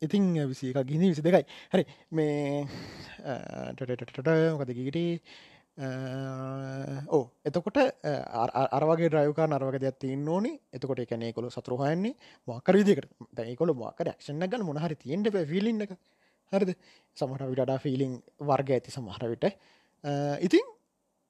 ඉතිං 0.00 0.28
විසික 0.46 0.78
ගිනි 0.84 1.12
විසි 1.12 1.22
දෙකයි. 1.22 1.44
හරි 1.72 1.84
මේ 2.10 2.66
මොකදකිට 4.52 5.22
ඕ 5.72 7.08
oh, 7.10 7.26
එතකොට 7.42 7.78
අරවගේ 8.70 9.08
්‍රයකා 9.08 9.46
නරවක 9.46 9.80
දෙයක් 9.80 9.98
තින්න 9.98 10.28
ඕනි. 10.28 10.52
එතකොට 10.70 11.00
එකනේ 11.00 11.32
කොළ 11.32 11.48
සතුරහයන්නේ 11.48 12.12
මාකර 12.48 12.76
විදිකට 12.76 13.08
දැයිකොළ 13.32 13.72
මාකර 13.74 14.12
ක්ෂණ 14.12 14.44
ගන්න 14.44 14.66
මොහරි 14.68 14.96
තියෙන්ට 14.96 15.32
ෆිලින්න 15.48 15.80
එක. 15.80 15.96
හරිද? 16.52 16.76
සමහට 17.16 17.48
විටඩා 17.48 17.78
ෆිලිං 17.78 18.20
වර්ග 18.40 18.70
ඇති 18.70 18.90
සමහර 18.90 19.24
විට. 19.26 19.48
ඉතින් 20.40 20.66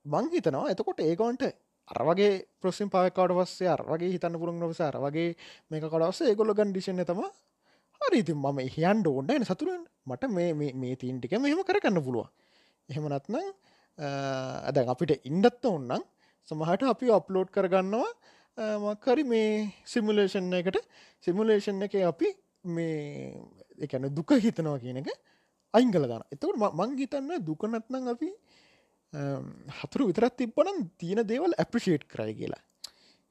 මං 0.06 0.26
හිතනවා 0.28 0.70
එතකොට 0.70 1.00
ඒගොන්ට 1.00 1.46
අරවගේ 1.88 2.46
ප්‍රසිම් 2.60 2.90
පාකාඩ 2.90 3.32
වස්සේ 3.32 3.70
අරවගේ 3.70 4.10
හිතන්න 4.10 4.38
පුරුන් 4.38 4.58
නොවස 4.58 4.80
අරවගේ 4.82 5.36
මේක 5.70 5.84
කඩවස 5.84 6.22
ඒගොල්ල 6.24 6.50
ගන්ඩිෂන 6.52 7.04
තම 7.04 7.22
හරි 8.00 8.18
ඉතින් 8.18 8.38
මම 8.38 8.58
එහයන්ට 8.60 9.06
ඕන්නන 9.06 9.44
සතුරෙන් 9.44 9.82
මට 10.04 10.30
මේ 10.30 10.96
තීන්ටික 10.96 11.38
මෙහෙම 11.38 11.62
කරගන්න 11.62 12.02
පුළුව 12.02 12.26
එහෙමනත්නම් 12.88 13.61
ඇද 13.98 14.76
අපිට 14.94 15.26
ඉන්ඩත්ත 15.30 15.64
ඔන්නම් 15.66 16.04
සමහට 16.48 16.82
අපි 16.92 17.10
අප්ලෝඩ් 17.18 17.50
කරගන්නවා. 17.50 18.12
මක්කරි 18.84 19.24
මේ 19.24 19.72
සිමුලේෂන් 19.84 20.52
එකට. 20.54 20.78
සිමුලේෂන් 21.24 21.82
එක 21.82 21.94
අපි 22.12 22.28
මේ 22.64 23.36
එකන 23.80 24.08
දුක 24.14 24.30
හිතනවා 24.44 24.78
කියන 24.78 25.00
එක 25.02 25.08
අයිංගල 25.74 26.04
ගන්න 26.08 26.24
එතකට 26.34 26.58
මං 26.58 26.90
හිතන්න 27.00 27.30
දුකනත්නං 27.46 28.08
අපි 28.14 28.30
හතුරු 29.78 30.08
විතරත් 30.10 30.36
තිබ්බනම් 30.40 30.78
තියෙන 31.00 31.20
දේවල් 31.30 31.52
ඇප්‍රිෂේට් 31.56 32.04
කරයි 32.12 32.34
කියලා. 32.40 32.62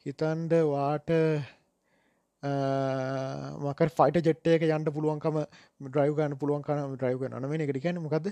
හිතන්ඩ 0.06 0.54
වාට 0.72 1.10
මක 3.64 3.80
ෆයිට 3.98 4.18
ජෙට්ටයක 4.28 4.64
යන්ට 4.68 4.90
පුළුවන්කම 4.96 5.38
ඩ්‍රයිව 5.88 6.14
ගන්න 6.18 6.40
පුළුවන් 6.42 6.64
කන 6.66 6.96
ඩ්‍රයිව 6.96 7.22
නමෙන 7.30 7.64
එකට 7.66 7.82
කියන 7.84 8.02
මොකද 8.06 8.32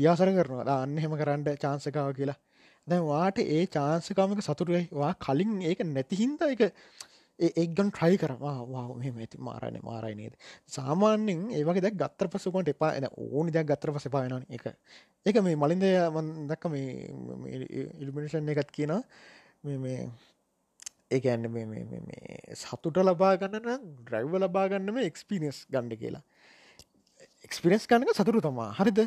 පියාසර 0.00 0.28
කරනවා. 0.30 0.76
අන්න 0.76 0.96
හෙම 0.98 1.12
කරන්න 1.14 1.44
චාන්සකාව 1.58 2.10
කියලා. 2.14 2.38
දැන් 2.86 3.04
වාට 3.04 3.38
ඒ 3.40 3.62
චාන්සකාමක 3.68 4.42
සතුරුවයි 4.42 4.88
වා 4.94 5.12
කලින් 5.18 5.52
ඒක 5.62 5.80
නැතිහින්ද 5.86 6.44
එක 6.46 6.62
ඒගන් 7.38 7.88
ට්‍රයි 7.88 8.16
කරවා 8.16 8.54
මෙම 8.94 9.16
ඇති. 9.16 9.38
මාරණ 9.40 9.78
මාරයි 9.82 10.14
නේද? 10.14 10.34
සාමාන්‍යෙන් 10.68 11.44
ඒවගේ 11.50 11.82
දැක් 11.82 11.96
ගත්තර 11.96 12.28
පසුකොට 12.28 12.68
එපා? 12.68 12.92
එන 12.92 13.06
ඕනි 13.08 13.50
දෙයක් 13.50 13.66
ගත්තර 13.66 13.92
පස 13.92 14.08
පායන 14.08 14.44
එක 14.48 14.66
ඒක. 15.26 15.36
මේ 15.40 15.56
මලින්ද 15.56 15.86
දක්ක 16.48 16.64
මේ 16.68 16.88
ඉල්මිනිෂන් 18.00 18.52
එකත් 18.54 18.72
කියන 18.72 18.92
මේ 19.78 20.10
ඒඇන්න 21.10 21.48
මේ 21.50 22.56
සතුට 22.56 23.00
ලබා 23.02 23.32
ගන්න 23.36 23.88
ඩ්‍රයිව 24.00 24.36
ලබා 24.38 24.66
ගන්නම 24.68 25.00
එක්ස්පිනිස් 25.04 25.64
ගණ්ඩ 25.68 26.00
කියලා. 26.02 26.24
එක්ස්පිරස් 27.44 27.88
ගන්නක 27.88 28.14
සතුරු 28.14 28.40
තමා. 28.40 28.70
හරිද? 28.74 29.00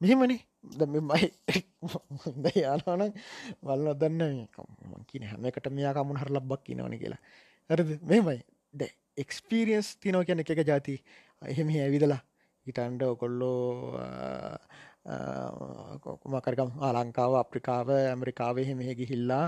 මෙහෙමනේ. 0.00 0.40
ද 0.70 0.86
මෙමයි 0.86 1.28
යානන 2.62 3.12
වල්ල 3.62 3.92
දන්න 3.96 4.46
කියන 5.08 5.28
හැමකට 5.30 5.68
මෙයා 5.70 5.94
කමුණ 5.94 6.20
හර 6.22 6.30
ලබ්බක් 6.30 6.64
කියනවන 6.66 6.96
කියලා. 6.96 7.20
හරද? 7.70 7.90
මෙමයි 8.04 8.40
ද 8.74 8.90
එක්ස්පිරියන්ස් 9.16 9.96
තිනෝ 9.96 10.24
කියන 10.24 10.42
එක 10.44 10.52
ජාති 10.64 10.96
එහෙම 11.42 11.68
ඇවිදලා 11.76 12.20
හිතන්ඩ 12.66 13.02
ඔකොල්ලෝ 13.04 13.60
මකරකම් 16.32 16.70
ආලංකාව 16.80 17.36
අප්‍රිකාව 17.42 17.88
ඇමරිකාවේ 17.96 18.74
මෙහ 18.74 18.90
ගිහිල්ලා 18.94 19.46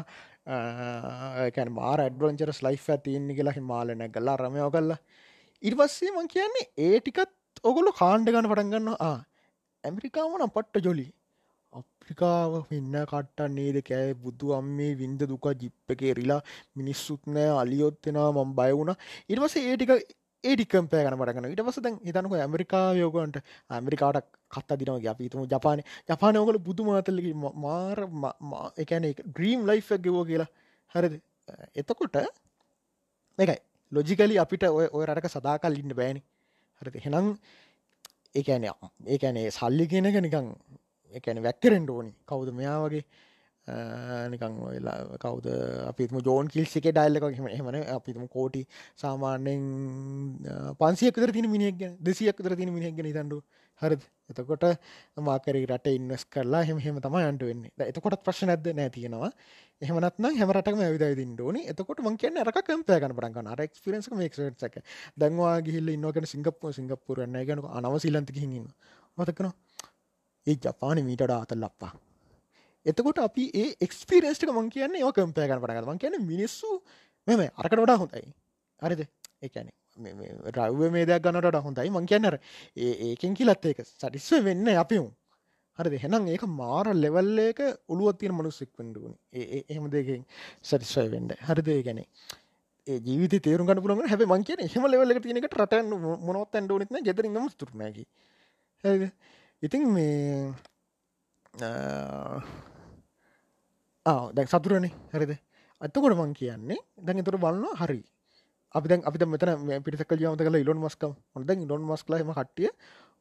කැන 1.57 1.73
මාර 1.73 1.99
ඇඩ්වන්චරස් 2.01 2.63
ලයි් 2.67 2.79
ඇතින්නේ 2.87 3.37
කියලා 3.37 3.59
හිමාලන 3.59 4.07
ගල්ලා 4.15 4.37
රමයෝ 4.37 4.71
කල්ලා 4.71 5.01
ඉර්වස්සේ 5.63 6.15
මං 6.15 6.33
කියන්නේ 6.35 6.67
ඒ 6.79 6.97
ටිකත් 7.01 7.63
ඔගොලු 7.65 7.93
කාණ්ඩ 8.01 8.33
ගන 8.35 8.51
පටන්ගන්න 8.51 8.97
ආ 9.01 9.19
ඇමරිකාවනම් 9.85 10.55
පට්ට 10.57 10.85
ජොලි. 10.87 11.07
අප්‍රිකාව 11.73 12.55
වෙන්න 12.71 12.97
කට්ටන් 13.11 13.55
නේද 13.59 13.79
කෑ? 13.91 14.09
බුදු 14.25 14.55
අම්මේ 14.59 14.91
වින්ද 15.03 15.23
දුක 15.31 15.47
ජිප්පකේ 15.63 16.13
රිලා 16.19 16.41
මිනිස්සුත් 16.79 17.23
නෑ 17.37 17.53
අලියොත්තෙනවා 17.61 18.33
මම් 18.35 18.51
බයවුණ 18.59 18.93
ඉර්වස 19.33 19.57
ඒටික 19.61 19.93
ඒඩිකම්පය 20.45 21.01
ගන 21.07 21.17
පටගන 21.19 21.49
ඉට 21.55 21.63
පස 21.67 21.79
දැන් 21.85 21.97
හිතනක 22.07 22.33
ඇමරිකා 22.37 22.87
යෝගන්ට 23.01 23.37
ඇමරිකාට 23.71 24.29
කත්තා 24.55 24.79
දිනවගේ 24.81 25.11
අපිතුම 25.13 25.47
ජපාන. 25.53 25.83
ජපානයෝකල 26.11 26.59
බුදු 26.69 26.87
මාතල්ලකි 26.89 27.33
මාර 27.65 27.99
එකන 28.85 29.07
ඩ්‍රීම් 29.11 29.67
ලයි් 29.69 29.83
ගෙවෝ 30.07 30.25
කියලා. 30.31 30.51
හරිද? 30.95 31.15
එතකොට 31.81 32.17
එකයි 33.39 33.59
ලොජිකලි 33.93 34.39
අපිට 34.45 34.65
ඔය 34.79 34.87
ඔය 34.97 35.05
රටක 35.07 35.35
සදාකල් 35.37 35.79
ඉන්න 35.83 35.95
බෑනි. 36.01 36.23
හරිද? 36.81 36.97
හෙනම් 37.05 37.29
ඒන 38.35 38.65
ඒකැනේ 39.07 39.51
සල්ලි 39.51 39.87
කියනක 39.87 40.17
නිකං 40.27 40.49
එකැන 41.15 41.43
වැක්කරෙන්ට 41.43 41.91
ඕනි. 41.91 42.13
කවුද 42.27 42.49
මෙයා 42.59 42.79
වගේ? 42.85 43.05
නිකං 44.33 44.55
ඔයලා 44.69 45.19
කවද? 45.25 45.49
අපිම 45.91 46.19
ජෝන් 46.29 46.49
කිල්සික 46.49 46.87
ඩයිල්ලක 46.89 47.27
හෙම 47.39 47.49
එමන 47.49 47.83
අපිතුම 47.97 48.29
කෝටි 48.29 48.63
සාමාන්‍යෙන් 49.03 49.63
පන්සියකතර 50.81 51.33
තින 51.33 51.51
මිනිියක් 51.51 51.77
ගැන 51.79 51.99
දෙසියක්තර 52.01 52.57
තින 52.57 52.73
මිනිියක් 52.73 52.97
ගැන 52.97 53.13
තන්ඩු 53.19 53.43
හරි 53.83 53.97
එතකොට 54.31 54.65
මාකරි 55.21 55.65
රට 55.65 55.93
ඉන්වස් 55.93 56.25
කරලා 56.27 56.63
හෙම 56.63 56.79
හෙම 56.79 57.01
තම 57.01 57.17
අන්ට 57.21 57.43
වෙන්න. 57.43 57.65
එතකොට 57.83 58.17
ප්‍රශ් 58.21 58.43
නැද 58.45 58.69
නැතියෙනවා 58.73 59.31
එහමනත්න 59.83 60.29
හැමරටම 60.35 60.81
ඇවිද 60.81 61.05
දින්ඩෝන 61.17 61.59
එතකොට 61.65 62.01
මං 62.01 62.17
කියන 62.17 62.39
රක 62.43 62.63
කම්පය 62.63 62.99
කන 62.99 63.15
පරගන්න 63.15 63.49
අර 63.49 63.65
ක්ස්පිරන්ස් 63.67 64.09
මේක්සක 64.13 64.79
දැන්වා 65.17 65.57
ගිහිල්ල 65.61 65.91
ඉන්නගෙන 65.91 66.27
සිංගප්පු 66.27 66.73
සිංගප්පුරන්න 66.73 67.43
ගැන 67.43 67.67
අනව 67.73 67.99
සිලන්තික 67.99 68.39
හින්න 68.39 68.71
මතකන 69.19 69.53
ඒ 70.47 70.57
ජපාන 70.59 71.03
මීට 71.03 71.29
ආතල් 71.31 71.61
ලප්පා 71.61 71.93
එතකොට 72.87 73.19
අපි 73.21 73.51
ඒ 73.55 73.69
එක්ස්පිරස්ටක 73.81 74.51
මං 74.51 74.71
කියන්නේ 74.71 75.05
ඕ 75.05 75.13
කම්පය 75.13 75.45
කන 75.45 75.61
පටග 75.61 75.87
මං 75.87 75.99
කියන 75.99 76.19
මිනිස්සු 76.25 76.71
මෙම 77.27 77.47
අරකට 77.55 77.79
වඩා 77.79 77.99
හොඳයි. 77.99 78.27
හරිද? 78.83 79.03
එකන 79.43 79.69
රව්ව 79.97 80.91
මේදයක් 80.91 81.23
ගන්නට 81.25 81.59
හොඳයි. 81.67 81.91
මං 81.91 82.07
කියන්නර 82.07 82.39
ඒකෙන් 82.77 83.35
කිලත් 83.35 83.67
ඒක 83.67 83.81
සටිස්ව 83.85 84.45
වෙන්න 84.45 84.69
අපිවුම් 84.85 85.11
හරිද? 85.79 85.95
හෙනම් 86.05 86.29
ඒක 86.29 86.45
මාර 86.61 86.87
ලෙවල් 86.95 87.39
එක 87.49 87.61
ඔළුවත් 87.89 88.19
තියෙන 88.21 88.35
මනුස්සෙක් 88.35 88.71
වඩුවන 88.79 89.15
ඒ 89.33 89.65
එහෙම 89.69 89.91
දෙකින් 89.91 90.25
සටිස්වය 90.63 91.09
වෙන්ඩ 91.15 91.37
හරිදේ? 91.49 91.83
ගැනේ 91.83 92.07
ඒ 92.87 92.99
ජීවිත 92.99 93.35
තේරු 93.45 93.65
ගන්න 93.65 93.83
පුළන් 93.85 94.09
හැබ 94.09 94.23
මං 94.27 94.45
කියන 94.49 94.61
හෙම 94.75 94.85
ලෙවල්ල 94.91 95.21
තියනකට 95.21 95.57
රට 95.61 95.75
මොනොත් 96.27 96.55
ඇන්ඩ 96.57 96.73
නත්න 96.79 97.07
ගෙදරින්ම 97.09 97.49
තුරනැකි 97.61 98.05
ඉතින් 99.63 99.83
මේ 99.95 100.53
දැන් 104.35 104.49
සතුරනේ 104.49 104.93
හරිද? 105.13 105.33
අත්තකොට 105.81 106.17
මං 106.17 106.33
කියන්නේ 106.35 106.81
දැන් 107.07 107.25
තුර 107.25 107.37
බලන්න 107.39 107.77
හරි. 107.81 108.01
අපි 108.75 108.89
දැන් 108.89 109.03
අපි 109.09 109.27
මෙතන 109.27 109.83
පිරිසක 109.87 110.13
ජීවත 110.21 110.43
කල 110.47 110.59
ඉලොන් 110.65 110.81
මස්කම් 110.85 111.15
හොඳ 111.35 111.51
ඉලොන් 111.65 111.83
මස්ලම 111.91 112.31
කටිය 112.39 112.71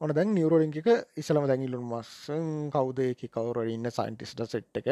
ඕන 0.02 0.12
දැන් 0.18 0.32
නිවරෝලින්ක 0.36 0.78
ඉස්සලම 1.22 1.44
දැන් 1.50 1.64
ඉලුන් 1.66 1.84
මස්සන් 1.90 2.46
කවුද? 2.74 3.00
එක 3.06 3.22
කවර 3.36 3.68
ඉන්න 3.70 3.90
සයින්ටිස්ට 3.98 4.42
සෙට් 4.54 4.80
එක. 4.80 4.88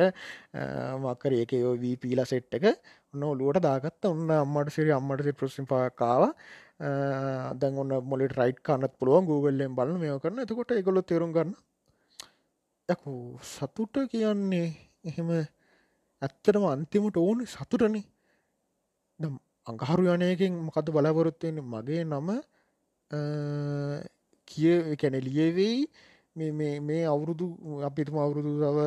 මක්කර 1.03 1.33
ඒක 1.39 1.53
යෝ 1.57 1.73
වී 1.83 1.95
පීලා 2.03 2.27
සෙට් 2.31 2.53
එක. 2.57 2.65
ඔන්න 3.13 3.23
ඔලුවට 3.31 3.63
දාගත්ත. 3.67 4.05
ඔන්න 4.05 4.29
අම්මට 4.35 4.69
සිරි 4.75 4.93
අම්මට 4.97 5.25
සි 5.25 5.33
ප්‍රසිම් 5.39 5.69
පාකාව 5.71 6.27
දැන් 7.61 7.81
ඔන්න 7.83 7.95
මොලට 8.11 8.37
රයිට් 8.41 8.61
කන්නත් 8.61 8.93
පුළුවන්. 8.99 9.25
Googleෙන් 9.31 9.75
බලන්න 9.79 9.99
මේ 10.03 10.19
කරන්න. 10.21 10.45
එතකොට 10.45 10.77
එකගොලො 10.77 11.01
තේරුම් 11.01 11.33
ගන්න. 11.33 11.57
යකු 12.89 13.13
සතුට 13.55 14.03
කියන්නේ 14.13 14.69
එහෙම 15.09 15.29
ඇත්තටම 15.33 16.71
අන්තිමට 16.75 17.17
ඕන 17.17 17.45
සතුටනේ. 17.47 18.05
දම් 19.19 19.37
අඟහරු 19.69 20.03
යනයකින් 20.15 20.53
මොකද 20.67 20.87
බලාපොරොත්තුවෙන්නේ 20.95 21.69
මගේ 21.73 22.03
නම 22.11 22.29
කිය 24.47 24.95
කැන 25.01 25.15
ලියවෙයි. 25.27 25.87
මේ 26.87 27.03
අවුරුදු 27.13 27.45
අපිතුම 27.87 28.17
අවුරුදු 28.25 28.51
සව 28.61 28.77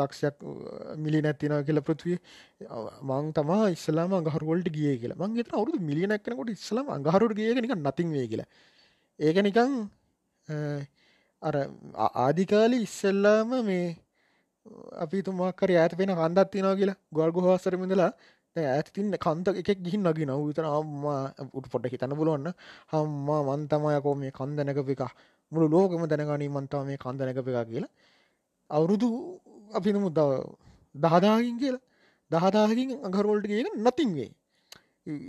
ලක්ෂයක් 0.00 0.36
මිලි 1.04 1.20
නැතින 1.26 1.54
කියල 1.66 1.80
පෘතිවේ 1.86 2.20
මං 3.10 3.26
තමා 3.38 3.64
ඉස්සලාම 3.76 4.10
අඟහරුවලට 4.18 4.68
ගිය 4.76 4.96
කියලා. 5.02 5.20
මං 5.22 5.36
ගෙත 5.38 5.50
අවුරුදු 5.58 5.78
මිලියනක්නකොට 5.88 6.50
ඉස්සලාම 6.56 6.86
අඟහරුට 6.96 7.36
ගිය 7.38 7.54
නික 7.54 7.74
නතින් 7.76 8.08
වේ 8.16 8.26
කියලා. 8.32 8.48
ඒක 9.20 9.36
නිකං 9.46 9.72
අර 11.42 11.54
ආදිකාලි 12.26 12.78
ඉස්සෙල්ලාම 12.86 13.50
මේ 13.70 13.86
අපි 15.04 15.18
තුමාකර 15.26 15.70
ඇත 15.82 15.92
වෙන 16.00 16.10
කන්දත් 16.20 16.48
තිනවා 16.52 16.78
කියලා. 16.80 16.98
ගොල් 17.16 17.30
ගොහස්සරමිඳලා 18.56 18.76
ඇත් 18.76 18.92
තින්න 18.92 19.12
කන්ත 19.16 19.48
එකක් 19.60 19.82
ගිහින් 19.84 20.02
නගි 20.02 20.26
නව 20.26 20.40
විතර 20.48 20.64
අම්මා 20.64 21.32
උට 21.52 21.68
පොට 21.70 21.86
හිතන්න 21.86 22.14
පුළුවන්න 22.16 22.52
හම්මා 22.92 23.42
මන්තමයකෝ 23.48 24.14
මේ 24.16 24.30
කන්දනක 24.30 24.78
එක. 24.88 25.02
මුළු 25.52 25.66
ලෝකම 25.68 26.06
දැනගනී 26.06 26.48
මන්තාව 26.48 26.86
මේ 26.86 26.96
කන්දනක 26.96 27.38
එක 27.38 27.68
කියලා 27.68 27.90
අවුරුදු 28.70 29.08
අපි 29.74 29.92
නමු 29.92 30.10
ද 30.10 30.20
දහදාගින් 30.94 31.56
කියලා. 31.58 31.82
දහදාහකින් 32.30 32.90
අගරවලට 33.08 33.46
කියන 33.46 33.68
නතින් 33.78 34.10
වේ 34.16 34.30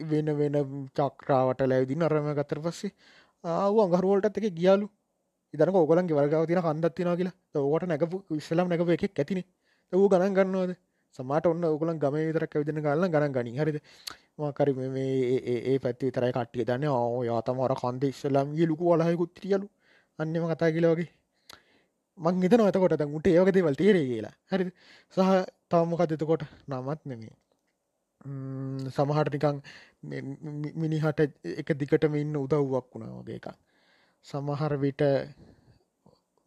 වෙන 0.09 0.27
වෙන 0.39 0.55
චක්‍රාවට 0.97 1.61
ලැවිදින 1.61 2.03
අරම 2.03 2.29
ගතර 2.39 2.59
පස්සේ 2.61 2.91
ආව 3.43 3.75
අගරුවලටත් 3.85 4.37
එක 4.39 4.47
ගියාලු. 4.59 4.87
ඉදන 5.53 5.69
ඕගලන්ගේ 5.71 6.17
වර්ගාව 6.17 6.45
තින 6.47 6.61
කන්දත් 6.61 6.95
තින 6.95 7.09
කියලා. 7.19 7.35
ඕට 7.55 7.83
නැකපු 7.91 8.17
විශ්ලම් 8.29 8.67
නැකප 8.69 8.89
එකක් 8.97 9.19
ඇතින. 9.19 9.43
වූ 9.93 10.07
ගණන් 10.11 10.35
ගන්නවද? 10.37 10.71
සමට 11.15 11.45
ඔන්න 11.47 11.63
ඔගලන් 11.65 11.99
ගම 12.03 12.15
විතරක් 12.19 12.53
විදින 12.61 12.81
ගල්ල 12.85 13.05
ගණන් 13.07 13.35
ගනි 13.35 13.57
හරිද? 13.59 13.77
මකරි 14.39 14.73
මේ 14.73 15.37
ඒ 15.63 15.77
පැත්ති 15.79 16.11
තරයි 16.11 16.31
කට්ටිය 16.31 16.65
දන්න. 16.65 16.87
ඕ 16.89 17.23
යාතමර 17.23 17.73
කන්ද 17.81 18.03
ඉස්සලම් 18.13 18.55
ලුකු 18.71 18.91
වලහයකුත් 18.91 19.33
තියලු 19.37 19.67
අන්නම 20.19 20.47
කතා 20.51 20.71
කියලවගේ 20.75 21.09
මං 22.17 22.41
හිතන 22.43 22.61
ඇතකොට 22.61 22.97
ද 22.97 23.05
උට 23.17 23.27
ඒවගදේවල් 23.27 23.75
තේරේ 23.81 24.07
කියලා. 24.09 24.35
හරි 24.51 24.71
සහ 25.13 25.29
තවමොකදතකොට 25.71 26.43
නමත් 26.69 27.01
නෙමේ 27.05 27.35
සමහට 28.89 29.31
නිකං 29.35 29.61
මිනිහට 30.75 31.19
එක 31.55 31.69
දිකටම 31.81 32.15
ඉන්න 32.15 32.35
උදව්වක් 32.35 32.87
වුණා 32.93 33.19
වගේ 33.19 33.39
එකක්. 33.39 33.47
සමහර 34.25 34.73
විට 34.77 35.01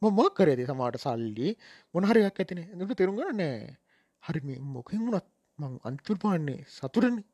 මොක් 0.02 0.34
කරේද 0.36 0.60
සමාට 0.66 0.98
සල්ලි? 0.98 1.56
මොනහරයක් 1.94 2.40
ඇතින. 2.40 2.60
එට 2.74 2.98
තෙරුම්ගන්න 2.98 3.36
නෑ 3.36 3.76
හරි 4.24 4.56
මොකින් 4.74 5.00
වුණත් 5.06 5.28
මං 5.58 5.72
අන්තුර 5.84 6.16
පාන්නේ 6.18 6.60
සතුරන්නේ 6.68 7.28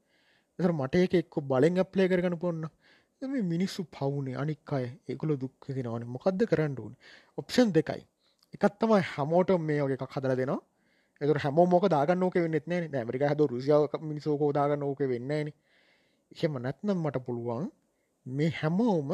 එතර 0.58 0.72
මට 0.72 0.94
එක 0.98 1.14
එක්කො 1.14 1.38
බලෙන් 1.42 1.78
අප්ලේ 1.78 2.08
කරගන 2.08 2.36
පොන්න 2.38 2.62
මේ 3.22 3.42
මිනිස්සු 3.44 3.84
පවුනේ 3.88 4.36
අනික් 4.36 4.72
අය 4.72 4.86
ඒකුල 5.08 5.30
දුක් 5.36 5.54
තිනවන 5.66 6.04
මොකක්ද 6.06 6.40
කරන්න 6.46 6.74
ඕන? 6.78 6.92
ඔප්ෂන් 7.38 7.68
දෙකයි. 7.72 8.02
එකත් 8.54 8.74
තමයි 8.80 9.02
හමෝට 9.12 9.50
මේ 9.60 9.80
වගේ 9.82 9.98
එකක් 9.98 10.14
හදර 10.14 10.34
දෙනවා. 10.36 10.60
එතුර 11.20 11.38
හැම 11.38 11.58
මොක 11.66 11.84
දාගන්න 11.88 12.22
ඕක 12.22 12.36
වෙන්නෙත් 12.36 12.66
නෑ 12.66 12.88
ඇමරික 12.94 13.22
හද 13.22 13.40
රුසියාව 13.46 13.82
මිනිසෝකෝ 14.00 14.50
දාගන්න 14.52 14.82
ඕක 14.82 15.00
වෙන්නේන 15.04 15.48
එහෙම 16.32 16.58
නැත්නම් 16.58 16.98
මට 16.98 17.24
පුළුවන් 17.24 17.66
මේ 18.26 18.50
හැමෝම 18.50 19.10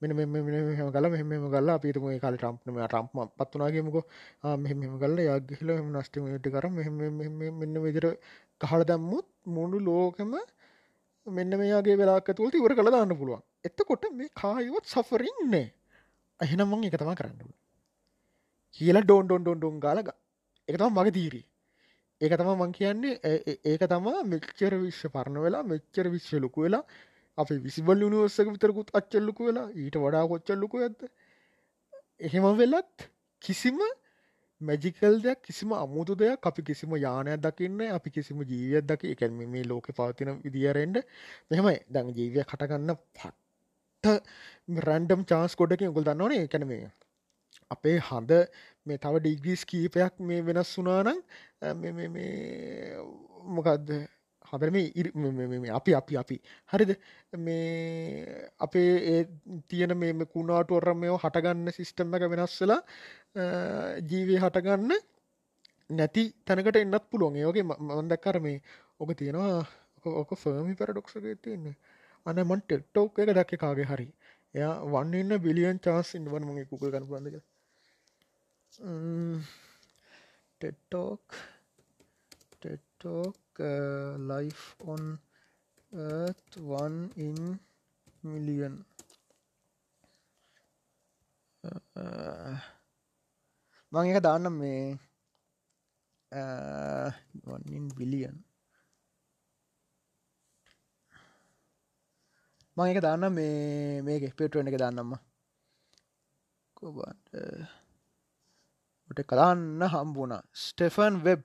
මෙන 0.00 0.12
මෙම 0.14 0.92
කල 0.92 1.06
මෙම 1.24 1.44
ගල්ලා 1.50 1.76
අපිතුම 1.78 2.04
කාල 2.20 2.36
ටම්ප්නම 2.36 2.76
ටම්ප 2.82 3.32
පත්වනාගේමක 3.38 3.96
මෙහෙම 4.56 4.94
කල්ල 4.98 5.18
යගහිල 5.24 5.70
මෙම 5.70 5.88
නස්ටිමට 5.94 6.48
කර. 6.48 6.66
මෙන්න 7.60 7.82
විදිර 7.84 8.06
කහල 8.60 8.84
දැම්මුත් 8.84 9.26
මුණු 9.48 9.78
ලෝකම 9.80 10.32
මෙන්න 11.26 11.50
මේයාගේ 11.54 11.96
වෙලාක 11.96 12.30
තුළ 12.32 12.54
ඉවර 12.54 12.74
කළ 12.74 12.90
දාන්න 12.90 13.16
පුළුවන්. 13.16 13.42
එත්තකොට 13.64 14.04
මේ 14.12 14.34
කායවත් 14.34 14.86
සෆරින්නේ 14.86 15.66
අහෙනමං 16.40 16.88
එක 16.88 16.96
තම 16.96 17.12
කරන්න 17.14 17.52
කියලා 18.76 19.04
ඩෝන් 19.04 19.24
ඩොන් 19.26 19.42
ඩොන් 19.42 19.58
ඩොන් 19.58 19.78
ගාලග 19.80 20.08
එක 20.68 20.76
තම 20.76 20.92
මගේ 20.94 21.12
තීරී 21.12 21.46
ඒක 22.20 22.32
තම 22.34 22.48
මං 22.54 22.72
කියන්නේ 22.72 23.14
ඒක 23.64 23.82
තමා 23.84 24.22
මෙච්චර 24.24 24.72
විශ්ව 24.76 25.10
පරණ 25.10 25.38
වෙලා 25.38 25.62
මෙච්චර 25.64 26.06
විශ්ව 26.08 26.40
ලොකු 26.44 26.64
වෙලා 26.64 26.82
අපි 27.38 27.54
විසිබල් 27.64 28.04
යුනිවර්සක 28.04 28.48
විතරකුත් 28.54 28.90
අච්චල්ලුකු 28.94 29.48
වෙලා 29.48 29.68
ඊට 29.76 29.96
වඩා 29.98 30.24
කොච්චල්ලුකු 30.26 30.84
ඇද 30.84 30.98
එහෙම 32.20 32.46
වෙලත් 32.56 33.08
කිසිම 33.42 33.78
මැජිකල් 34.60 35.20
දෙයක් 35.20 35.42
කිසිම 35.42 35.72
අමුතු 35.74 36.14
දෙයක් 36.14 36.42
අපි 36.42 36.62
කිසිම 36.62 36.94
යානයක් 36.96 37.40
දකින්න 37.40 37.80
අපි 37.88 38.10
කිසිම 38.10 38.38
ජීවියක් 38.42 38.84
දකි 38.84 39.12
එකැන් 39.14 39.32
මේ 39.48 39.64
ලෝක 39.64 39.86
පවතින 39.90 40.30
විදිරෙන්ට 40.44 40.98
මෙහමයි. 41.50 41.76
දැන් 41.88 42.08
ජීවිය 42.10 42.44
කටගන්න 42.44 42.96
පට්ට 43.14 44.06
රැන්ඩම් 44.80 45.22
චාන්ස් 45.24 45.54
කොඩකින් 45.54 45.88
උගුල් 45.88 46.04
දන්නවන. 46.04 46.34
එකන 46.40 46.66
මේ 46.66 46.90
අපේ 47.70 47.96
හඳ 48.00 48.32
මේ 48.86 48.98
තව 48.98 49.14
ඩිග්‍රීස් 49.20 49.62
කීපයක් 49.64 50.14
මේ 50.20 50.40
වෙනස් 50.42 50.70
වුනානං 50.76 51.18
මොකක්ද 53.54 53.88
හදර 54.50 54.70
මේ 54.70 55.72
අපි 55.72 55.94
අපි 55.94 56.16
අපි. 56.16 56.36
හරිද? 56.66 56.90
මේ 57.38 58.50
අපේ 58.58 58.92
ඒ 59.10 59.20
තියෙන 59.68 59.96
මේ 59.96 60.26
කුණාට 60.26 60.70
ඔරම 60.70 60.98
මේ 61.00 61.16
හටගන්න 61.16 61.72
සිිස්ටම් 61.72 62.14
එක 62.14 62.24
වෙනස්සලා 62.30 62.80
ජීවය 64.04 64.36
හටගන්න 64.38 64.92
නැති 65.90 66.24
තැනකට 66.44 66.76
එන්නත් 66.76 67.04
පුළුවන්. 67.10 67.36
ඒෝගේ 67.36 67.64
මන්දක්කර 67.64 68.40
මේ 68.40 68.62
ඕක 69.00 69.10
තියෙනවා 69.14 69.66
ඕක 70.04 70.30
ෆර්මි 70.36 70.74
පැරඩොක්සගේ 70.74 71.36
තියන්නේ. 71.38 71.76
අනමන් 72.26 72.60
ටෙක්ටෝක් 72.62 73.18
එක 73.18 73.34
දැක්ක 73.34 73.54
කාගේ 73.58 73.86
හරි. 73.86 74.08
එයා 74.54 74.74
වන්නන්න 74.86 75.42
බිලියන් 75.42 75.78
චාස් 75.80 76.14
ඉන්වන 76.14 76.44
මගේ 76.46 76.66
කුක 76.66 76.82
ගන 76.84 77.06
පන්දක 77.06 77.36
ටෙට්ටෝක් 80.60 81.26
ටෙට්ටෝක් 82.52 83.36
uh, 83.36 83.47
Uh, 83.58 84.14
life 84.18 84.76
on 84.86 85.18
earth 85.90 86.56
1 86.56 87.10
in 87.16 87.58
million. 88.22 88.84
Uh, 91.98 92.54
මං 93.92 94.10
එක 94.14 94.22
දාන්න 94.22 94.46
මේ 94.54 94.94
uh, 96.32 97.10
වන්ින් 97.42 97.90
බිලියන් 97.98 98.38
මං 102.76 102.94
එක 102.94 103.02
දාන්න 103.02 103.26
මේ 103.34 103.98
මේක 104.06 104.30
පෙටුවෙන් 104.38 104.70
එක 104.70 104.78
දාන්නම්ම 104.78 105.18
කොබට 106.78 107.34
කලාන්න 109.26 109.82
හම්බුණ 109.92 110.38
Stephen 110.54 111.14
Webb. 111.26 111.42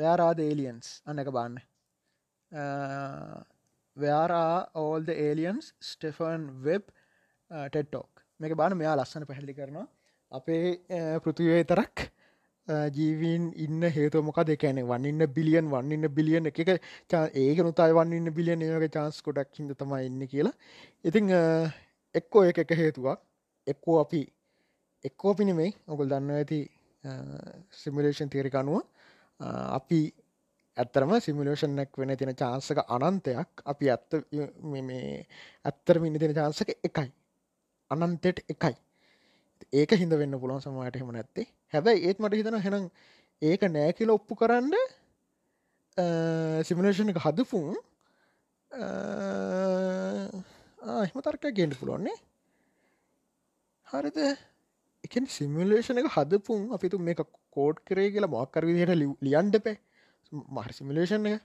Where 0.00 0.20
are 0.26 0.34
the 0.40 0.46
aliens? 0.52 0.86
අන්න 1.08 1.22
එක 1.22 1.30
බාන්න 1.38 1.56
uh, 2.52 3.38
where 3.96 4.32
are 4.42 4.62
all 4.82 5.00
the 5.10 5.16
aliens? 5.28 5.66
Stephen 5.90 6.46
Webb 6.66 6.84
TED talk 7.50 8.24
මේක 8.40 8.54
බාන 8.60 8.78
මෙයා 8.80 8.96
ලස්සන 9.00 9.28
පැහැදිලි 9.30 9.58
කරනවා. 9.60 9.86
අපේ 10.32 10.64
uh, 10.98 11.16
පෘතිවේ 11.24 11.62
තරක් 11.72 12.06
uh, 12.68 12.88
ජීවීන් 12.98 13.46
ඉන්න 13.66 13.82
හේතු 13.96 14.22
මොක 14.28 14.40
දෙකැන 14.50 14.82
වන්නන්න 14.90 15.32
බිලියන් 15.38 15.70
වන්නන්න 15.74 16.14
බිලියන් 16.18 16.50
එක 16.52 16.60
ඒක 16.64 17.64
නුතයි 17.68 17.96
වන්නන්න 17.98 18.36
බිලියන් 18.38 18.66
ඒගේ 18.68 18.92
චාන්ස් 18.98 19.22
කොටක් 19.28 19.62
හිද 19.62 19.72
තමයි 19.82 20.02
ඉන්න 20.10 20.28
කියලා. 20.34 20.54
ඉතිං 21.08 21.34
එක්කෝ 22.14 22.44
එක 22.50 22.58
එක 22.64 22.76
හේතුවක්. 22.82 23.18
එක්කෝ 23.66 23.96
අපි 24.04 24.22
එක්කෝ 25.08 25.32
පිනෙමයි 25.40 25.70
ඔකුල් 25.92 26.08
දන්න 26.12 26.30
ඇති 26.38 26.60
සිමිලේෂන් 27.82 28.32
තේරික 28.32 28.56
අනුව. 28.60 28.80
අපි 29.40 30.00
ඇත්තරම 30.76 31.12
සිමිලේෂන්ක් 31.20 31.96
වෙන 31.96 32.16
තින 32.16 32.34
චාන්සක 32.34 32.78
අනන්තයක්. 32.88 33.50
අපි 33.64 33.84
ඇත්ත 33.88 34.10
මේ 34.64 35.26
ඇත්තරම 35.64 36.04
ඉන්න 36.04 36.18
තින 36.18 36.34
චාන්සක 36.34 36.70
එකයි. 36.82 37.08
අනන්තෙට 37.90 38.44
එකයි. 38.48 38.76
ඒක 39.72 39.90
හිද 39.92 40.12
වෙන්න 40.12 40.40
පුළොන් 40.40 40.60
සමයට 40.60 40.96
හෙම 40.96 41.12
නැත්තේ. 41.12 41.46
හැබැයි 41.72 42.06
ඒත් 42.06 42.18
මට 42.18 42.34
හිතන 42.34 42.58
හෙනම් 42.58 42.90
ඒක 43.42 43.62
නෑ 43.68 43.92
කියල 43.92 44.10
ඔප්පු 44.10 44.36
කරන්න 44.36 44.74
සිමිලේෂන් 46.64 47.12
එක 47.12 47.20
හදපුන් 47.20 47.76
එහම 51.00 51.20
තර්ක 51.20 51.44
ගෙන්ඩ 51.52 51.78
පුළුවන්නේ 51.80 52.16
හරිද? 53.86 54.18
එක 55.04 55.14
සිමිලේෂන 55.28 55.98
එක 55.98 56.10
හදපුන් 56.14 56.72
අපිතු 56.72 56.98
මේ 57.00 57.18
කෝඩ් 57.52 57.82
කරේ 57.86 58.08
කියලා 58.10 58.34
මොක්කර 58.36 58.66
විදිහට 58.68 58.94
ලියන්ඩපේ 59.22 59.76
මහර 60.50 60.72
සිමිලේෂන් 60.72 61.26
එක. 61.26 61.42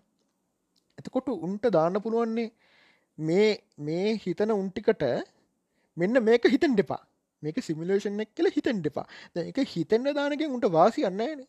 එතකොට 0.98 1.30
උන්ට 1.38 1.66
දාන්න 1.70 2.02
පුළුවන්නේ 2.02 2.50
මේ 3.18 3.50
මේ 3.80 4.08
හිතන 4.18 4.54
උන්ටිකට 4.54 5.04
මෙන්න 5.98 6.24
මේක 6.24 6.48
හිතන් 6.48 6.76
දෙපා 6.76 7.02
මේක 7.44 7.60
සිමිලේෂන් 7.62 8.22
එක් 8.22 8.32
කියල 8.34 8.50
හිතන් 8.50 8.80
දෙපා 8.82 9.08
එක 9.44 9.60
හිතෙන්න්න 9.68 10.16
දානක 10.16 10.48
උන්ට 10.50 10.72
වාසි 10.72 11.06
අන්නන 11.06 11.46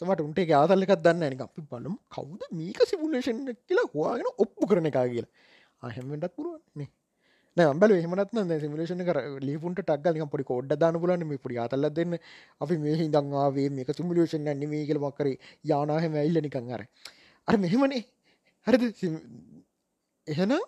සමට 0.00 0.20
උන්ට 0.20 0.40
ආතල්ලකක් 0.52 0.94
දන්න 0.98 1.24
එක 1.28 1.42
අපි 1.42 1.62
බලම් 1.70 1.94
කවුද 2.08 2.42
මේක 2.52 2.80
සිමුලේෂන් 2.86 3.40
කියලා 3.60 3.88
හවාගෙන 3.90 4.28
ඔප්පු 4.38 4.66
කරන 4.66 4.88
එක 4.90 4.98
කියලා. 5.06 5.30
අහෙමටත් 5.82 6.34
පුරුවන්නේ 6.36 6.88
බල 7.56 7.92
හමනත් 7.94 8.60
සිමිලේෂන 8.60 9.04
කර 9.04 9.18
ලිපුන්ට 9.40 9.80
ටක්ගල 9.80 10.26
පොඩි 10.32 10.44
කොඩ් 10.44 10.72
දාන 10.82 10.96
පුලන 11.00 11.24
මේ 11.28 11.38
පොඩි 11.38 11.58
අතල්ල 11.58 11.88
දෙන්න. 11.90 12.18
අපි 12.60 12.76
මේ 12.78 12.96
හිදංවාවේ 12.96 13.68
මේක 13.70 13.90
සිමිලේෂන් 13.94 14.48
න්නේ 14.48 14.86
කියල 14.86 14.98
මක්කර 14.98 15.28
යානාහම 15.64 16.14
ඇල්ල 16.16 16.40
නිකං 16.40 16.72
අර. 16.72 16.86
අර 17.48 17.56
මෙහෙමනේ. 17.58 18.04
හරිද? 18.66 18.82
එහෙනම් 20.26 20.60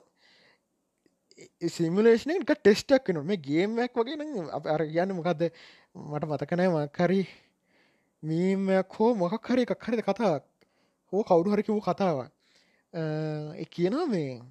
සිමිලේෂන 1.68 2.34
එක 2.36 2.52
ටෙස්ටක් 2.52 3.08
න 3.14 3.24
මේ 3.24 3.40
ගේමයක් 3.40 3.96
වගේ 3.96 4.18
නම් 4.18 4.50
අප 4.52 4.66
අර 4.66 4.84
කියන්න 4.84 5.16
මොකක්ද 5.16 5.48
මට 5.94 6.24
මතකනෑ 6.28 6.68
මක්කරි 6.68 7.22
මීමයක් 8.22 8.98
හෝ 8.98 9.14
මොකක් 9.14 9.48
හරි 9.48 9.64
එකක්. 9.64 9.80
හරිද? 9.80 10.04
කතාවක්. 10.04 10.44
හෝ 11.12 11.22
කවුරු 11.24 11.56
හරිකිවූ 11.56 11.80
කතාවක්. 11.80 12.28
කියනවා 13.72 14.06
මේ 14.06 14.42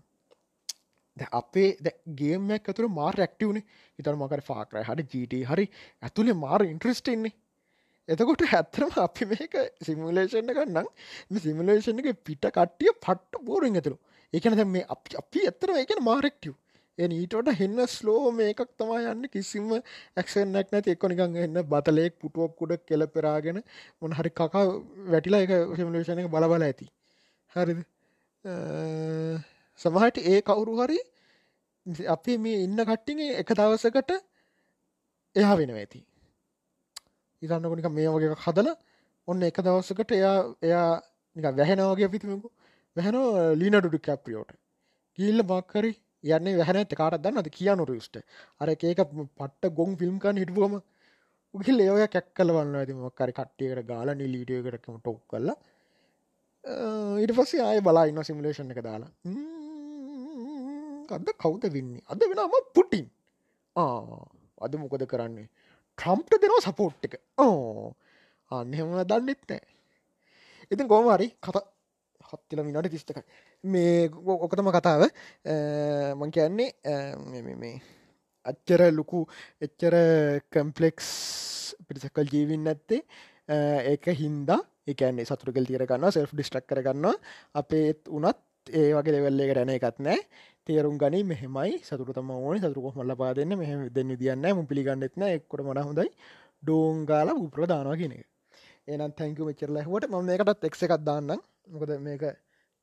අපේ 1.34 1.70
ගේමක් 2.16 2.70
ඇතුර 2.70 2.90
මාර් 2.90 3.14
රක්ටවන 3.16 3.62
ඉතර 4.00 4.16
මකට 4.16 4.44
ෆාකරය 4.44 4.84
හරි 4.84 5.06
ජීට 5.06 5.36
හරි 5.50 5.66
ඇතුළේ 6.02 6.34
මාර 6.36 6.66
ඉන්ට්‍රස්ටෙන්නේ 6.66 7.34
එතකොට 8.10 8.42
ඇත්තරම 8.50 8.98
අපි 8.98 9.26
මේක 9.26 9.54
සිමුලේෂණ 9.82 10.52
ගන්නම් 10.52 10.90
සිමුලේෂණ 11.40 12.04
එක 12.04 12.24
පිට 12.24 12.50
කට්ටිය 12.50 12.98
පට්ට 12.98 13.46
බෝරින් 13.46 13.76
ඇතුරු 13.76 13.98
ඒකන 14.34 14.58
දැ 14.58 14.68
මේ 14.68 14.86
අපි 14.90 15.18
අපි 15.18 15.48
ඇත්තර 15.48 15.76
ඒකන 15.76 16.04
මාරෙක්ටව් 16.04 16.58
එ 16.98 17.08
ඊටට 17.10 17.54
හෙන්න 17.60 17.88
ස්ලෝ 17.88 18.32
මේකක් 18.32 18.60
තමා 18.78 19.00
යන්න. 19.12 19.28
කිසිම 19.28 19.72
ඇක්ෂනක් 19.74 20.70
නැති 20.72 20.94
එක්කොනිකං 20.94 21.38
එන්න 21.38 21.62
බතලෙක් 21.66 22.20
පුටුවක්කුඩ 22.20 22.86
කෙල 22.86 23.08
පෙරාගෙන 23.08 23.64
මොන 24.02 24.14
හරි 24.14 24.30
කකා 24.32 24.66
වැටිලා 25.08 25.42
එක 25.42 25.54
සිමුලේෂණ 25.76 26.22
එක 26.22 26.30
බලබල 26.30 26.64
ඇති. 26.64 26.90
හරිද? 27.56 27.82
සමහට 29.84 30.18
ඒ 30.24 30.40
කවුරු 30.44 30.74
හරි 30.80 31.00
අපි 32.08 32.38
මේ 32.38 32.64
ඉන්න 32.64 32.80
කට්ටිගේ 32.82 33.38
එක 33.38 33.50
දවසකට 33.52 34.12
එයා 35.36 35.56
වෙන 35.58 35.72
ඇති. 35.74 36.00
ඉතන්නකොනික 37.42 37.88
මේ 37.92 38.10
වගේ 38.10 38.36
හදල 38.38 38.70
ඔන්න 39.28 39.44
එක 39.44 39.58
දවසකට 39.60 40.12
එයා 40.14 40.38
එයා 40.62 40.88
නික 41.36 41.46
වැහෙනවගේ 41.54 42.10
පිතිමකු 42.10 42.50
වැහැන 42.98 43.18
ලීනඩුඩු 43.56 44.00
කැප්‍රියෝට 44.00 44.52
කියල්ල 45.18 45.44
මක්කරි 45.46 45.92
යන්න 46.24 46.58
වැහන 46.58 46.80
කාට 46.94 47.20
දන්නද 47.20 47.50
කියනු 47.52 47.86
රිස්ට. 47.86 48.16
අර 48.62 48.70
ඒක 48.70 48.84
පට්ට 48.84 49.74
ගොන් 49.74 49.98
ෆිල්ම්කන් 49.98 50.38
හිටුවම 50.38 50.76
උගිල් 51.54 51.80
ඒය 51.82 52.08
කැක් 52.08 52.30
කලවන්න 52.34 52.76
ඇති 52.76 52.94
මක්කරි 52.96 53.34
කට්ටියකට 53.34 53.88
ගාල 53.88 54.14
නිලීඩියකටකම 54.16 54.96
ටොක් 54.98 55.20
කල්ලා 55.28 55.58
ඊට 57.20 57.34
පස්සේ 57.34 57.62
ආය 57.62 57.82
බලා 57.82 58.06
ඉන්න 58.06 58.24
සිමිලේෂන් 58.24 58.72
එක 58.72 58.82
දාලා. 58.82 59.12
අද 61.12 61.30
කවුද 61.44 61.64
වෙන්නේ? 61.76 62.02
අද 62.08 62.22
වෙනම 62.30 62.56
පුටින්. 62.76 63.06
අද 64.62 64.74
මොකද 64.78 65.06
කරන්නේ? 65.08 65.50
ට්‍රම්ප්ට 65.98 66.42
දෙනවා 66.42 66.66
සපෝට් 66.66 67.06
එක. 67.06 67.16
ඕ 67.38 67.94
අන්නහෙම 68.52 68.92
දන්නෙත් 69.04 69.42
නෑ 69.50 69.62
ඉතින් 70.72 70.88
කෝමරි 70.88 71.28
කත 71.40 71.58
හත්තිල 72.30 72.64
මිනට 72.66 72.90
තිස්තකයි 72.90 73.24
මේ 73.64 74.10
ඔකතම 74.38 74.70
කතාව. 74.74 75.02
මං 76.16 76.32
කියන්නේ 76.32 76.72
මේ 77.62 77.82
අච්චර 78.46 78.82
ලොකු 78.92 79.20
එච්චර 79.62 79.96
කම්පලෙක්ස් 80.52 81.10
පිරිසකල් 81.88 82.32
ජීවින් 82.34 82.68
ඇත්තේ 82.68 83.02
ඒක 83.92 84.06
හින්දා 84.22 84.62
එකන්නේ 84.88 85.26
සතුරකල් 85.26 85.70
තිරගන්න 85.70 86.12
සෙල් 86.12 86.28
ඩිස්ටක් 86.32 86.68
කරගන්න 86.68 87.14
අපේත් 87.62 88.10
උනත් 88.10 88.42
ඒ 88.72 88.90
වගේ 88.96 89.14
දෙවල්ලේ 89.16 89.48
කරන 89.52 89.72
එකත් 89.76 90.00
නෑ 90.00 90.20
තේරුම් 90.68 90.98
ගනි. 90.98 91.24
මෙහෙමයි. 91.24 91.80
සතුර 91.82 92.10
තම 92.10 92.30
ඕන 92.32 92.58
සතුරකො 92.60 92.92
මල්ල 92.96 93.16
පාදන්න 93.16 93.58
මෙහ 93.58 93.72
දෙන්න 93.90 94.12
දියන්න 94.16 94.46
ම 94.50 94.66
පිළිගන්නෙත්න 94.66 95.24
එක්කොට 95.30 95.62
මන 95.62 95.82
හොඳයි. 95.82 96.10
ඩෝංගාල 96.64 97.30
උප්‍රධානවා 97.38 97.98
කියන 97.98 98.14
එක. 98.14 98.28
ඒනම් 98.88 99.12
තැංක 99.14 99.40
මෙචරල 99.42 99.80
හට 99.82 100.12
ම 100.12 100.16
මේකටත් 100.24 100.68
එක් 100.70 100.76
එකක් 100.80 100.96
දාන්න 101.02 101.34
මොකද 101.70 101.92
මේක 102.02 102.24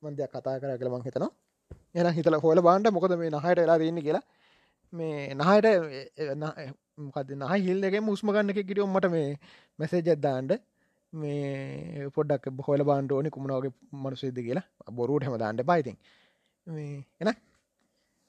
මන්දයක් 0.03 0.31
කතා 0.31 0.59
කර 0.61 0.77
කළ 0.77 0.91
මං 0.91 1.05
හිතනවා. 1.07 1.31
එන 1.95 2.11
හිතල 2.17 2.37
හොල 2.37 2.61
බාන්ඩ 2.61 2.91
මොකද 2.91 3.17
මේ 3.17 3.31
නහයට 3.31 3.63
එලා 3.65 3.79
දන්න 3.79 4.01
කියලා. 4.07 4.23
මේ 4.93 5.33
නහයට 5.35 5.67
මොකද 7.05 7.29
නහ 7.33 7.53
හිල්ලගේ 7.59 8.01
මුස්ම 8.01 8.33
ගන්න 8.33 8.53
එක 8.53 8.61
කිරියොම් 8.63 8.93
මට 8.95 9.11
මේ 9.11 9.29
මැසේජත්දාන්ඩ 9.79 10.57
මේ 11.13 12.09
පොඩක් 12.15 12.49
හොල 12.67 12.83
බාන්ඩෝනි 12.89 13.35
කුමනාවගේ 13.37 13.77
මනුසේද 14.03 14.37
කියලා. 14.39 14.67
බොරුට 14.91 15.25
හම 15.25 15.37
දාන්නට 15.39 15.69
පයිතින් 15.69 15.97
එන 17.21 17.29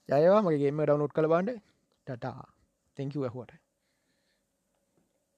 ජයවා 0.08 0.42
මගේම 0.42 0.80
ඩවනුට් 0.82 1.12
කළ 1.12 1.28
බාන්ඩ 1.28 1.50
ටටා. 2.06 2.40
තැංකව 2.96 3.24
ඇහුවට. 3.24 3.52